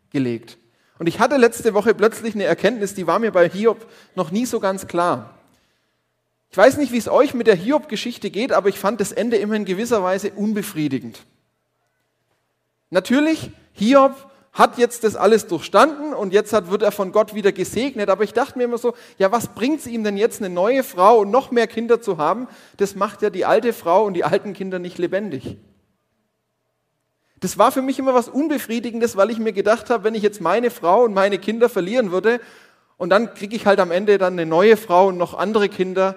gelegt. 0.09 0.57
Und 0.99 1.07
ich 1.07 1.19
hatte 1.19 1.37
letzte 1.37 1.73
Woche 1.73 1.93
plötzlich 1.93 2.35
eine 2.35 2.45
Erkenntnis, 2.45 2.95
die 2.95 3.07
war 3.07 3.19
mir 3.19 3.31
bei 3.31 3.47
Hiob 3.49 3.85
noch 4.15 4.31
nie 4.31 4.45
so 4.45 4.59
ganz 4.59 4.87
klar. 4.87 5.37
Ich 6.49 6.57
weiß 6.57 6.77
nicht, 6.77 6.91
wie 6.91 6.97
es 6.97 7.09
euch 7.09 7.33
mit 7.33 7.47
der 7.47 7.55
Hiob-Geschichte 7.55 8.29
geht, 8.29 8.51
aber 8.51 8.69
ich 8.69 8.79
fand 8.79 8.99
das 8.99 9.11
Ende 9.11 9.37
immer 9.37 9.55
in 9.55 9.65
gewisser 9.65 10.01
Weise 10.01 10.31
unbefriedigend. 10.31 11.25
Natürlich, 12.89 13.51
Hiob 13.73 14.15
hat 14.57 14.79
jetzt 14.79 15.03
das 15.03 15.15
alles 15.15 15.45
durchstanden 15.45 16.13
und 16.13 16.33
jetzt 16.33 16.51
hat, 16.51 16.71
wird 16.71 16.81
er 16.81 16.91
von 16.91 17.11
Gott 17.11 17.35
wieder 17.35 17.51
gesegnet. 17.51 18.09
Aber 18.09 18.23
ich 18.23 18.33
dachte 18.33 18.57
mir 18.57 18.63
immer 18.63 18.79
so, 18.79 18.95
ja, 19.19 19.31
was 19.31 19.49
bringt 19.49 19.81
es 19.81 19.87
ihm 19.87 20.03
denn 20.03 20.17
jetzt, 20.17 20.41
eine 20.41 20.49
neue 20.49 20.83
Frau 20.83 21.19
und 21.19 21.29
noch 21.29 21.51
mehr 21.51 21.67
Kinder 21.67 22.01
zu 22.01 22.17
haben? 22.17 22.47
Das 22.77 22.95
macht 22.95 23.21
ja 23.21 23.29
die 23.29 23.45
alte 23.45 23.71
Frau 23.71 24.05
und 24.05 24.15
die 24.15 24.23
alten 24.23 24.53
Kinder 24.53 24.79
nicht 24.79 24.97
lebendig. 24.97 25.57
Das 27.39 27.57
war 27.57 27.71
für 27.71 27.81
mich 27.81 27.99
immer 27.99 28.13
was 28.13 28.29
Unbefriedigendes, 28.29 29.15
weil 29.15 29.29
ich 29.29 29.37
mir 29.37 29.53
gedacht 29.53 29.89
habe, 29.89 30.03
wenn 30.03 30.15
ich 30.15 30.23
jetzt 30.23 30.41
meine 30.41 30.71
Frau 30.71 31.03
und 31.03 31.13
meine 31.13 31.37
Kinder 31.37 31.69
verlieren 31.69 32.11
würde 32.11 32.39
und 32.97 33.09
dann 33.09 33.33
kriege 33.35 33.55
ich 33.55 33.65
halt 33.65 33.79
am 33.79 33.91
Ende 33.91 34.17
dann 34.17 34.33
eine 34.33 34.45
neue 34.45 34.75
Frau 34.75 35.07
und 35.07 35.17
noch 35.17 35.35
andere 35.35 35.69
Kinder, 35.69 36.15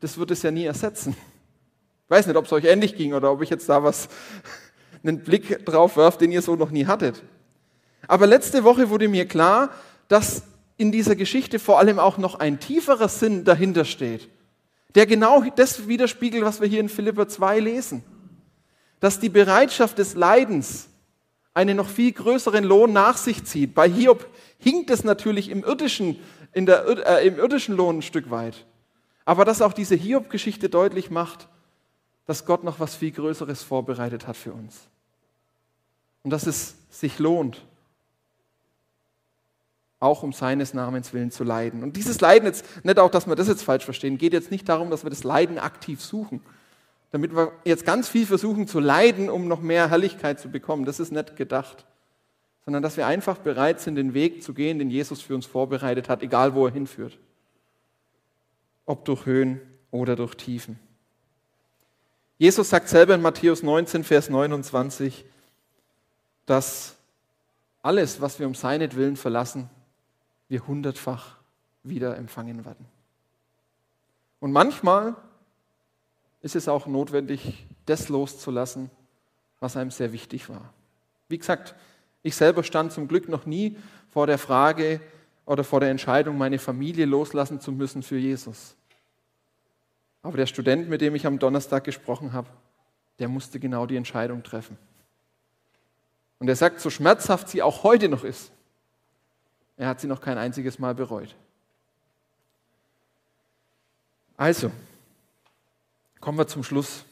das 0.00 0.18
wird 0.18 0.30
es 0.30 0.42
ja 0.42 0.52
nie 0.52 0.64
ersetzen. 0.64 1.16
Ich 2.04 2.10
weiß 2.10 2.28
nicht, 2.28 2.36
ob 2.36 2.44
es 2.44 2.52
euch 2.52 2.64
ähnlich 2.64 2.94
ging 2.94 3.14
oder 3.14 3.32
ob 3.32 3.42
ich 3.42 3.50
jetzt 3.50 3.68
da 3.68 3.82
was, 3.82 4.08
einen 5.02 5.22
Blick 5.22 5.64
drauf 5.66 5.96
werfe, 5.96 6.18
den 6.18 6.32
ihr 6.32 6.42
so 6.42 6.56
noch 6.56 6.70
nie 6.70 6.86
hattet. 6.86 7.22
Aber 8.08 8.26
letzte 8.26 8.64
Woche 8.64 8.90
wurde 8.90 9.08
mir 9.08 9.26
klar, 9.26 9.70
dass 10.08 10.44
in 10.76 10.92
dieser 10.92 11.16
Geschichte 11.16 11.58
vor 11.58 11.78
allem 11.78 11.98
auch 11.98 12.18
noch 12.18 12.36
ein 12.36 12.60
tieferer 12.60 13.08
Sinn 13.08 13.44
dahinter 13.44 13.84
steht, 13.84 14.28
der 14.94 15.06
genau 15.06 15.42
das 15.56 15.88
widerspiegelt, 15.88 16.44
was 16.44 16.60
wir 16.60 16.68
hier 16.68 16.80
in 16.80 16.88
Philipper 16.88 17.28
2 17.28 17.60
lesen. 17.60 18.04
Dass 19.00 19.20
die 19.20 19.28
Bereitschaft 19.28 19.98
des 19.98 20.14
Leidens 20.14 20.88
einen 21.54 21.76
noch 21.76 21.88
viel 21.88 22.12
größeren 22.12 22.64
Lohn 22.64 22.92
nach 22.92 23.16
sich 23.16 23.44
zieht. 23.44 23.74
Bei 23.74 23.88
Hiob 23.88 24.26
hinkt 24.58 24.90
es 24.90 25.04
natürlich 25.04 25.48
im 25.48 25.64
irdischen, 25.64 26.18
der, 26.54 26.86
äh, 27.06 27.26
im 27.26 27.38
irdischen 27.38 27.74
Lohn 27.76 27.98
ein 27.98 28.02
Stück 28.02 28.30
weit. 28.30 28.66
Aber 29.24 29.44
dass 29.44 29.62
auch 29.62 29.72
diese 29.72 29.94
Hiob-Geschichte 29.94 30.68
deutlich 30.68 31.10
macht, 31.10 31.48
dass 32.26 32.44
Gott 32.44 32.62
noch 32.62 32.78
was 32.78 32.94
viel 32.94 33.10
Größeres 33.10 33.62
vorbereitet 33.62 34.26
hat 34.26 34.36
für 34.36 34.52
uns. 34.52 34.76
Und 36.22 36.30
dass 36.30 36.46
es 36.46 36.74
sich 36.90 37.18
lohnt, 37.18 37.64
auch 39.98 40.22
um 40.22 40.32
seines 40.32 40.74
Namens 40.74 41.12
willen 41.12 41.30
zu 41.30 41.42
leiden. 41.42 41.82
Und 41.82 41.96
dieses 41.96 42.20
Leiden 42.20 42.46
jetzt, 42.46 42.64
nicht 42.84 42.98
auch, 42.98 43.10
dass 43.10 43.26
wir 43.26 43.34
das 43.34 43.48
jetzt 43.48 43.62
falsch 43.62 43.84
verstehen, 43.84 44.18
geht 44.18 44.32
jetzt 44.32 44.50
nicht 44.50 44.68
darum, 44.68 44.90
dass 44.90 45.04
wir 45.04 45.10
das 45.10 45.24
Leiden 45.24 45.58
aktiv 45.58 46.02
suchen. 46.02 46.42
Damit 47.16 47.34
wir 47.34 47.52
jetzt 47.64 47.86
ganz 47.86 48.10
viel 48.10 48.26
versuchen 48.26 48.68
zu 48.68 48.78
leiden, 48.78 49.30
um 49.30 49.48
noch 49.48 49.62
mehr 49.62 49.88
Herrlichkeit 49.88 50.38
zu 50.38 50.50
bekommen. 50.50 50.84
Das 50.84 51.00
ist 51.00 51.12
nicht 51.12 51.34
gedacht. 51.34 51.86
Sondern 52.66 52.82
dass 52.82 52.98
wir 52.98 53.06
einfach 53.06 53.38
bereit 53.38 53.80
sind, 53.80 53.96
den 53.96 54.12
Weg 54.12 54.42
zu 54.42 54.52
gehen, 54.52 54.78
den 54.78 54.90
Jesus 54.90 55.22
für 55.22 55.34
uns 55.34 55.46
vorbereitet 55.46 56.10
hat, 56.10 56.22
egal 56.22 56.54
wo 56.54 56.66
er 56.66 56.74
hinführt. 56.74 57.16
Ob 58.84 59.06
durch 59.06 59.24
Höhen 59.24 59.62
oder 59.90 60.14
durch 60.14 60.34
Tiefen. 60.34 60.78
Jesus 62.36 62.68
sagt 62.68 62.90
selber 62.90 63.14
in 63.14 63.22
Matthäus 63.22 63.62
19, 63.62 64.04
Vers 64.04 64.28
29, 64.28 65.24
dass 66.44 66.96
alles, 67.80 68.20
was 68.20 68.38
wir 68.38 68.46
um 68.46 68.54
seinetwillen 68.54 69.16
verlassen, 69.16 69.70
wir 70.50 70.66
hundertfach 70.66 71.38
wieder 71.82 72.18
empfangen 72.18 72.66
werden. 72.66 72.84
Und 74.38 74.52
manchmal 74.52 75.16
ist 76.40 76.56
es 76.56 76.68
auch 76.68 76.86
notwendig, 76.86 77.66
das 77.86 78.08
loszulassen, 78.08 78.90
was 79.60 79.76
einem 79.76 79.90
sehr 79.90 80.12
wichtig 80.12 80.48
war. 80.48 80.72
Wie 81.28 81.38
gesagt, 81.38 81.74
ich 82.22 82.36
selber 82.36 82.62
stand 82.62 82.92
zum 82.92 83.08
Glück 83.08 83.28
noch 83.28 83.46
nie 83.46 83.76
vor 84.10 84.26
der 84.26 84.38
Frage 84.38 85.00
oder 85.44 85.64
vor 85.64 85.80
der 85.80 85.90
Entscheidung, 85.90 86.38
meine 86.38 86.58
Familie 86.58 87.06
loslassen 87.06 87.60
zu 87.60 87.72
müssen 87.72 88.02
für 88.02 88.18
Jesus. 88.18 88.76
Aber 90.22 90.36
der 90.36 90.46
Student, 90.46 90.88
mit 90.88 91.00
dem 91.00 91.14
ich 91.14 91.26
am 91.26 91.38
Donnerstag 91.38 91.84
gesprochen 91.84 92.32
habe, 92.32 92.48
der 93.18 93.28
musste 93.28 93.60
genau 93.60 93.86
die 93.86 93.96
Entscheidung 93.96 94.42
treffen. 94.42 94.76
Und 96.38 96.48
er 96.48 96.56
sagt, 96.56 96.80
so 96.80 96.90
schmerzhaft 96.90 97.48
sie 97.48 97.62
auch 97.62 97.82
heute 97.82 98.08
noch 98.08 98.24
ist, 98.24 98.50
er 99.76 99.88
hat 99.88 100.00
sie 100.00 100.06
noch 100.06 100.20
kein 100.20 100.38
einziges 100.38 100.78
Mal 100.78 100.94
bereut. 100.94 101.34
Also, 104.36 104.70
kommen 106.26 106.38
wir 106.38 106.48
zum 106.48 106.64
Schluss. 106.64 107.04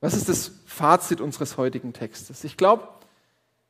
Was 0.00 0.12
ist 0.12 0.28
das 0.28 0.50
Fazit 0.66 1.20
unseres 1.20 1.56
heutigen 1.56 1.92
Textes? 1.92 2.42
Ich 2.42 2.56
glaube, 2.56 2.88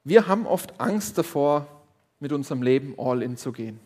wir 0.05 0.27
haben 0.27 0.47
oft 0.47 0.81
Angst 0.81 1.19
davor, 1.19 1.67
mit 2.19 2.33
unserem 2.33 2.63
Leben 2.63 2.95
all 2.97 3.23
in 3.23 3.37
zu 3.37 3.53
gehen. 3.53 3.79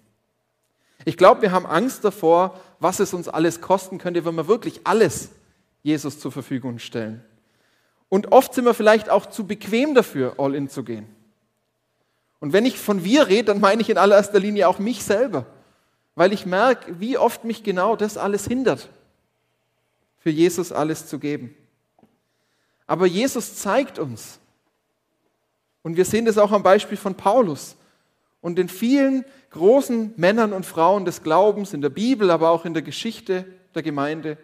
Ich 1.05 1.17
glaube, 1.17 1.43
wir 1.43 1.51
haben 1.51 1.67
Angst 1.67 2.05
davor, 2.05 2.61
was 2.79 3.01
es 3.01 3.13
uns 3.13 3.27
alles 3.29 3.61
kosten 3.61 3.99
könnte, 3.99 4.25
wenn 4.25 4.37
wir 4.37 4.47
wirklich 4.47 4.83
alles 4.85 5.31
Jesus 5.83 6.21
zur 6.21 6.31
Verfügung 6.31 6.79
stellen. 6.79 7.25
Und 8.09 8.31
oft 8.31 8.55
sind 8.55 8.65
wir 8.65 8.75
vielleicht 8.75 9.11
auch 9.11 9.27
zu 9.27 9.49
bequem 9.49 9.97
dafür, 9.97 10.35
all 10.39 10.55
in 10.55 10.69
zu 10.69 10.85
gehen. 10.85 11.09
Und 12.39 12.53
wenn 12.53 12.67
ich 12.67 12.79
von 12.79 13.03
wir 13.03 13.27
rede, 13.27 13.47
dann 13.47 13.61
meine 13.61 13.83
ich 13.83 13.91
in 13.91 13.99
allererster 13.99 14.39
Linie 14.39 14.69
auch 14.69 14.79
mich 14.79 15.03
selber, 15.03 15.45
weil 16.15 16.33
ich 16.33 16.47
merke, 16.47 17.01
wie 17.01 17.19
oft 17.19 17.43
mich 17.43 17.65
genau 17.65 17.97
das 17.97 18.17
alles 18.17 18.47
hindert, 18.47 18.89
für 20.23 20.31
Jesus 20.31 20.71
alles 20.73 21.07
zu 21.07 21.19
geben. 21.19 21.55
Aber 22.87 23.07
Jesus 23.07 23.57
zeigt 23.57 23.99
uns, 23.99 24.39
und 25.83 25.97
wir 25.97 26.05
sehen 26.05 26.27
das 26.27 26.39
auch 26.39 26.53
am 26.53 26.63
Beispiel 26.63 26.97
von 26.97 27.17
Paulus 27.17 27.77
und 28.41 28.57
den 28.57 28.69
vielen 28.69 29.25
großen 29.51 30.15
Männern 30.17 30.53
und 30.53 30.65
Frauen 30.65 31.05
des 31.05 31.25
Glaubens 31.25 31.73
in 31.73 31.81
der 31.81 31.91
Bibel, 31.91 32.31
aber 32.31 32.51
auch 32.51 32.65
in 32.65 32.73
der 32.73 32.83
Geschichte 32.83 33.45
der 33.75 33.83
Gemeinde, 33.83 34.39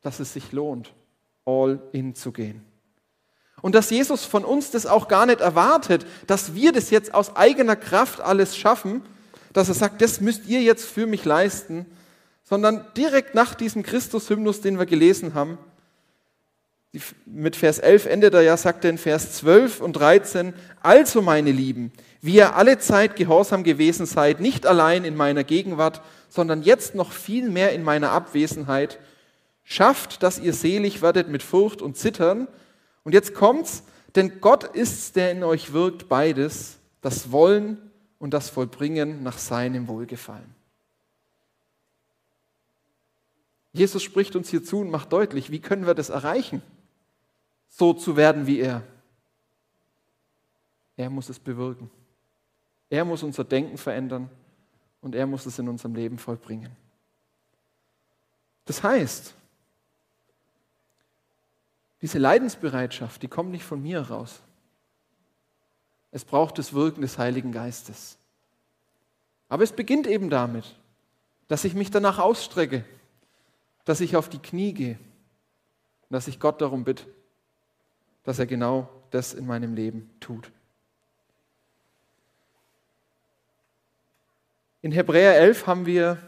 dass 0.00 0.20
es 0.20 0.32
sich 0.32 0.52
lohnt, 0.52 0.92
all 1.44 1.82
in 1.90 2.14
zu 2.14 2.30
gehen. 2.30 2.64
Und 3.62 3.74
dass 3.74 3.90
Jesus 3.90 4.24
von 4.24 4.44
uns 4.44 4.70
das 4.70 4.86
auch 4.86 5.08
gar 5.08 5.26
nicht 5.26 5.40
erwartet, 5.40 6.06
dass 6.28 6.54
wir 6.54 6.72
das 6.72 6.90
jetzt 6.90 7.14
aus 7.14 7.34
eigener 7.34 7.76
Kraft 7.76 8.20
alles 8.20 8.56
schaffen, 8.56 9.02
dass 9.52 9.68
er 9.68 9.74
sagt, 9.74 10.00
das 10.02 10.20
müsst 10.20 10.46
ihr 10.46 10.62
jetzt 10.62 10.84
für 10.84 11.06
mich 11.06 11.24
leisten, 11.24 11.86
sondern 12.52 12.84
direkt 12.98 13.34
nach 13.34 13.54
diesem 13.54 13.82
Christus-Hymnus, 13.82 14.60
den 14.60 14.78
wir 14.78 14.84
gelesen 14.84 15.32
haben, 15.32 15.56
mit 17.24 17.56
Vers 17.56 17.78
11 17.78 18.04
endet 18.04 18.34
er 18.34 18.42
ja, 18.42 18.58
sagt 18.58 18.84
er 18.84 18.90
in 18.90 18.98
Vers 18.98 19.38
12 19.38 19.80
und 19.80 19.94
13, 19.94 20.52
also 20.82 21.22
meine 21.22 21.50
Lieben, 21.50 21.92
wie 22.20 22.34
ihr 22.34 22.54
alle 22.54 22.78
Zeit 22.78 23.16
gehorsam 23.16 23.64
gewesen 23.64 24.04
seid, 24.04 24.40
nicht 24.40 24.66
allein 24.66 25.06
in 25.06 25.16
meiner 25.16 25.44
Gegenwart, 25.44 26.02
sondern 26.28 26.60
jetzt 26.60 26.94
noch 26.94 27.12
viel 27.12 27.48
mehr 27.48 27.72
in 27.72 27.82
meiner 27.82 28.10
Abwesenheit, 28.10 28.98
schafft, 29.64 30.22
dass 30.22 30.38
ihr 30.38 30.52
selig 30.52 31.00
werdet 31.00 31.30
mit 31.30 31.42
Furcht 31.42 31.80
und 31.80 31.96
Zittern. 31.96 32.48
Und 33.02 33.14
jetzt 33.14 33.32
kommt's, 33.32 33.82
denn 34.14 34.42
Gott 34.42 34.64
ist's, 34.76 35.12
der 35.12 35.30
in 35.30 35.42
euch 35.42 35.72
wirkt, 35.72 36.10
beides, 36.10 36.76
das 37.00 37.32
Wollen 37.32 37.78
und 38.18 38.34
das 38.34 38.50
Vollbringen 38.50 39.22
nach 39.22 39.38
seinem 39.38 39.88
Wohlgefallen. 39.88 40.61
Jesus 43.72 44.02
spricht 44.02 44.36
uns 44.36 44.50
hier 44.50 44.62
zu 44.62 44.80
und 44.80 44.90
macht 44.90 45.12
deutlich, 45.12 45.50
wie 45.50 45.60
können 45.60 45.86
wir 45.86 45.94
das 45.94 46.10
erreichen? 46.10 46.62
so 47.74 47.94
zu 47.94 48.16
werden 48.16 48.46
wie 48.46 48.60
er. 48.60 48.82
Er 50.96 51.08
muss 51.08 51.28
es 51.30 51.38
bewirken. 51.38 51.90
Er 52.90 53.04
muss 53.04 53.22
unser 53.22 53.44
Denken 53.44 53.78
verändern 53.78 54.28
und 55.00 55.14
er 55.14 55.26
muss 55.26 55.46
es 55.46 55.58
in 55.58 55.68
unserem 55.68 55.94
Leben 55.94 56.18
vollbringen. 56.18 56.70
Das 58.66 58.82
heißt, 58.82 59.34
diese 62.02 62.18
Leidensbereitschaft, 62.18 63.22
die 63.22 63.28
kommt 63.28 63.50
nicht 63.50 63.64
von 63.64 63.82
mir 63.82 64.02
raus. 64.02 64.40
Es 66.10 66.24
braucht 66.24 66.58
das 66.58 66.74
Wirken 66.74 67.00
des 67.00 67.16
Heiligen 67.16 67.52
Geistes. 67.52 68.18
Aber 69.48 69.64
es 69.64 69.72
beginnt 69.72 70.06
eben 70.06 70.28
damit, 70.28 70.76
dass 71.48 71.64
ich 71.64 71.72
mich 71.72 71.90
danach 71.90 72.18
ausstrecke, 72.18 72.84
dass 73.84 74.00
ich 74.00 74.16
auf 74.16 74.28
die 74.28 74.38
Knie 74.38 74.72
gehe 74.72 74.98
und 76.02 76.12
dass 76.12 76.28
ich 76.28 76.38
Gott 76.38 76.60
darum 76.60 76.84
bitte, 76.84 77.04
dass 78.24 78.38
er 78.38 78.46
genau 78.46 78.88
das 79.10 79.34
in 79.34 79.46
meinem 79.46 79.74
Leben 79.74 80.10
tut. 80.20 80.50
In 84.80 84.92
Hebräer 84.92 85.36
11 85.36 85.66
haben 85.66 85.86
wir 85.86 86.18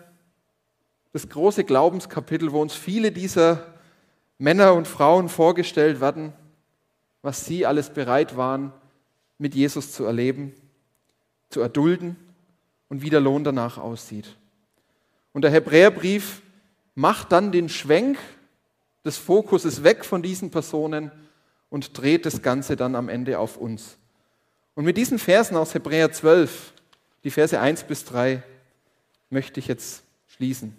das 1.13 1.29
große 1.29 1.65
Glaubenskapitel, 1.65 2.53
wo 2.53 2.61
uns 2.61 2.75
viele 2.75 3.13
dieser 3.13 3.75
Männer 4.39 4.75
und 4.75 4.87
Frauen 4.87 5.29
vorgestellt 5.29 6.01
werden, 6.01 6.33
was 7.23 7.47
sie 7.47 7.67
alles 7.67 7.91
bereit 7.91 8.37
waren, 8.37 8.73
mit 9.39 9.55
Jesus 9.55 9.93
zu 9.93 10.05
erleben, 10.05 10.55
zu 11.51 11.61
erdulden 11.61 12.17
und 12.89 13.03
wie 13.03 13.11
der 13.11 13.21
Lohn 13.21 13.45
danach 13.45 13.79
aussieht. 13.79 14.37
Und 15.33 15.43
der 15.43 15.51
Hebräerbrief 15.51 16.43
macht 16.95 17.33
dann 17.33 17.53
den 17.53 17.69
Schwenk 17.69 18.19
des 19.05 19.19
Fokuses 19.19 19.85
weg 19.85 20.05
von 20.05 20.23
diesen 20.23 20.51
Personen 20.51 21.11
und 21.71 21.99
dreht 21.99 22.25
das 22.27 22.43
Ganze 22.43 22.77
dann 22.77 22.95
am 22.95 23.09
Ende 23.09 23.39
auf 23.39 23.57
uns. 23.57 23.99
Und 24.75 24.85
mit 24.85 24.97
diesen 24.97 25.19
Versen 25.19 25.57
aus 25.57 25.75
Hebräer 25.75 26.13
12, 26.13 26.73
die 27.25 27.31
Verse 27.31 27.59
1 27.59 27.85
bis 27.85 28.05
3, 28.05 28.43
möchte 29.31 29.61
ich 29.61 29.67
jetzt 29.67 30.05
schließen. 30.29 30.77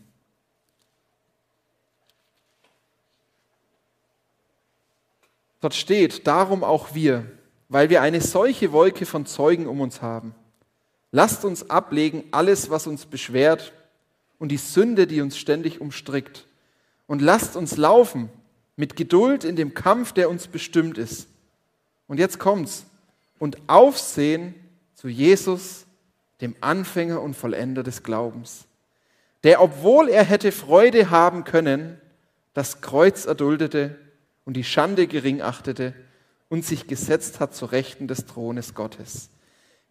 Dort 5.62 5.74
steht, 5.74 6.28
darum 6.28 6.64
auch 6.64 6.94
wir, 6.94 7.26
weil 7.70 7.90
wir 7.90 8.02
eine 8.02 8.22
solche 8.22 8.72
Wolke 8.72 9.06
von 9.06 9.26
Zeugen 9.26 9.68
um 9.68 9.82
uns 9.82 10.02
haben. 10.02 10.36
Lasst 11.12 11.46
uns 11.46 11.70
ablegen 11.70 12.24
alles, 12.32 12.70
was 12.70 12.88
uns 12.88 13.06
beschwert 13.06 13.74
und 14.40 14.50
die 14.50 14.58
Sünde, 14.58 15.08
die 15.08 15.22
uns 15.22 15.38
ständig 15.38 15.82
umstrickt. 15.82 16.46
Und 17.08 17.22
lasst 17.22 17.56
uns 17.56 17.78
laufen 17.78 18.30
mit 18.76 18.96
Geduld 18.96 19.44
in 19.44 19.56
dem 19.56 19.74
Kampf, 19.74 20.12
der 20.12 20.30
uns 20.30 20.48
bestimmt 20.48 20.98
ist. 20.98 21.28
Und 22.08 22.20
jetzt 22.20 22.40
kommt's. 22.40 22.86
Und 23.40 23.58
Aufsehen 23.68 24.56
zu 24.94 25.08
Jesus, 25.08 25.86
dem 26.42 26.56
Anfänger 26.62 27.22
und 27.22 27.36
Vollender 27.36 27.84
des 27.84 28.04
Glaubens, 28.04 28.66
der, 29.44 29.62
obwohl 29.62 30.10
er 30.10 30.24
hätte 30.24 30.52
Freude 30.52 31.10
haben 31.10 31.44
können, 31.44 32.00
das 32.54 32.82
Kreuz 32.82 33.26
erduldete 33.26 33.96
und 34.46 34.56
die 34.56 34.64
Schande 34.64 35.08
gering 35.08 35.42
achtete 35.42 35.94
und 36.50 36.66
sich 36.66 36.88
gesetzt 36.88 37.40
hat 37.40 37.54
zu 37.54 37.66
Rechten 37.66 38.08
des 38.08 38.26
Thrones 38.26 38.74
Gottes. 38.74 39.30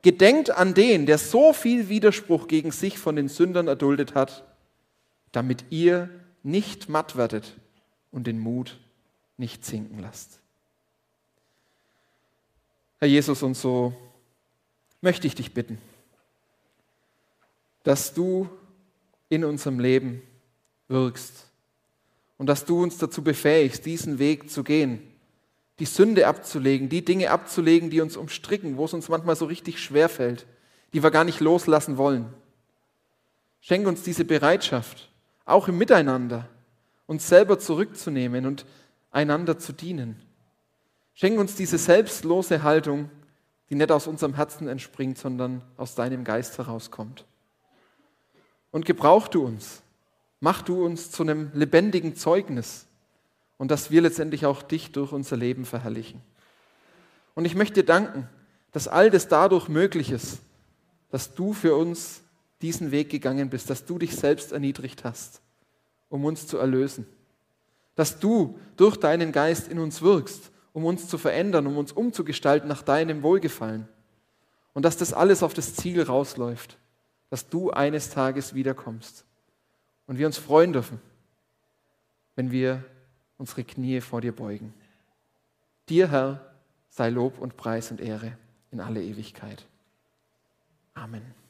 Gedenkt 0.04 0.50
an 0.50 0.74
den, 0.74 1.06
der 1.06 1.16
so 1.16 1.54
viel 1.54 1.88
Widerspruch 1.88 2.46
gegen 2.46 2.72
sich 2.72 2.98
von 2.98 3.16
den 3.16 3.28
Sündern 3.28 3.68
erduldet 3.68 4.14
hat, 4.14 4.44
damit 5.32 5.64
ihr 5.70 6.10
nicht 6.42 6.90
matt 6.90 7.16
werdet 7.16 7.56
und 8.12 8.26
den 8.26 8.38
Mut 8.38 8.78
nicht 9.38 9.64
sinken 9.64 10.00
lasst. 10.00 10.40
Herr 12.98 13.08
Jesus, 13.08 13.42
und 13.42 13.54
so 13.54 13.94
möchte 15.00 15.26
ich 15.26 15.34
dich 15.34 15.54
bitten, 15.54 15.78
dass 17.82 18.12
du 18.12 18.50
in 19.30 19.42
unserem 19.42 19.80
Leben 19.80 20.20
wirkst 20.86 21.46
und 22.36 22.46
dass 22.46 22.66
du 22.66 22.82
uns 22.82 22.98
dazu 22.98 23.24
befähigst, 23.24 23.86
diesen 23.86 24.18
Weg 24.18 24.50
zu 24.50 24.64
gehen, 24.64 25.13
die 25.78 25.86
Sünde 25.86 26.26
abzulegen, 26.26 26.88
die 26.88 27.04
Dinge 27.04 27.30
abzulegen, 27.30 27.90
die 27.90 28.00
uns 28.00 28.16
umstricken, 28.16 28.76
wo 28.76 28.84
es 28.84 28.92
uns 28.92 29.08
manchmal 29.08 29.36
so 29.36 29.46
richtig 29.46 29.80
schwer 29.82 30.08
fällt, 30.08 30.46
die 30.92 31.02
wir 31.02 31.10
gar 31.10 31.24
nicht 31.24 31.40
loslassen 31.40 31.96
wollen. 31.96 32.32
Schenk 33.60 33.86
uns 33.86 34.02
diese 34.02 34.24
Bereitschaft, 34.24 35.10
auch 35.44 35.68
im 35.68 35.78
Miteinander, 35.78 36.48
uns 37.06 37.28
selber 37.28 37.58
zurückzunehmen 37.58 38.46
und 38.46 38.66
einander 39.10 39.58
zu 39.58 39.72
dienen. 39.72 40.20
Schenk 41.14 41.38
uns 41.38 41.54
diese 41.54 41.78
selbstlose 41.78 42.62
Haltung, 42.62 43.10
die 43.70 43.74
nicht 43.74 43.90
aus 43.90 44.06
unserem 44.06 44.34
Herzen 44.34 44.68
entspringt, 44.68 45.18
sondern 45.18 45.62
aus 45.76 45.94
deinem 45.94 46.24
Geist 46.24 46.58
herauskommt. 46.58 47.24
Und 48.70 48.84
gebrauch 48.84 49.28
du 49.28 49.44
uns, 49.44 49.82
mach 50.40 50.62
du 50.62 50.84
uns 50.84 51.10
zu 51.10 51.22
einem 51.22 51.50
lebendigen 51.54 52.16
Zeugnis 52.16 52.86
und 53.64 53.70
dass 53.70 53.90
wir 53.90 54.02
letztendlich 54.02 54.44
auch 54.44 54.60
dich 54.60 54.92
durch 54.92 55.10
unser 55.10 55.38
Leben 55.38 55.64
verherrlichen. 55.64 56.20
Und 57.34 57.46
ich 57.46 57.54
möchte 57.54 57.80
dir 57.80 57.86
danken, 57.86 58.28
dass 58.72 58.88
all 58.88 59.08
das 59.08 59.26
dadurch 59.26 59.68
möglich 59.68 60.10
ist, 60.10 60.40
dass 61.10 61.34
du 61.34 61.54
für 61.54 61.74
uns 61.74 62.20
diesen 62.60 62.90
Weg 62.90 63.08
gegangen 63.08 63.48
bist, 63.48 63.70
dass 63.70 63.86
du 63.86 63.98
dich 63.98 64.16
selbst 64.16 64.52
erniedrigt 64.52 65.04
hast, 65.04 65.40
um 66.10 66.26
uns 66.26 66.46
zu 66.46 66.58
erlösen. 66.58 67.06
Dass 67.94 68.18
du 68.18 68.58
durch 68.76 68.98
deinen 68.98 69.32
Geist 69.32 69.68
in 69.68 69.78
uns 69.78 70.02
wirkst, 70.02 70.50
um 70.74 70.84
uns 70.84 71.08
zu 71.08 71.16
verändern, 71.16 71.66
um 71.66 71.78
uns 71.78 71.90
umzugestalten 71.90 72.68
nach 72.68 72.82
deinem 72.82 73.22
Wohlgefallen. 73.22 73.88
Und 74.74 74.84
dass 74.84 74.98
das 74.98 75.14
alles 75.14 75.42
auf 75.42 75.54
das 75.54 75.74
Ziel 75.74 76.02
rausläuft, 76.02 76.76
dass 77.30 77.48
du 77.48 77.70
eines 77.70 78.10
Tages 78.10 78.52
wiederkommst. 78.52 79.24
Und 80.06 80.18
wir 80.18 80.26
uns 80.26 80.36
freuen 80.36 80.74
dürfen, 80.74 81.00
wenn 82.36 82.50
wir 82.50 82.84
unsere 83.38 83.64
Knie 83.64 84.00
vor 84.00 84.20
dir 84.20 84.32
beugen. 84.32 84.72
Dir, 85.88 86.10
Herr, 86.10 86.54
sei 86.88 87.10
Lob 87.10 87.38
und 87.38 87.56
Preis 87.56 87.90
und 87.90 88.00
Ehre 88.00 88.36
in 88.70 88.80
alle 88.80 89.02
Ewigkeit. 89.02 89.66
Amen. 90.94 91.43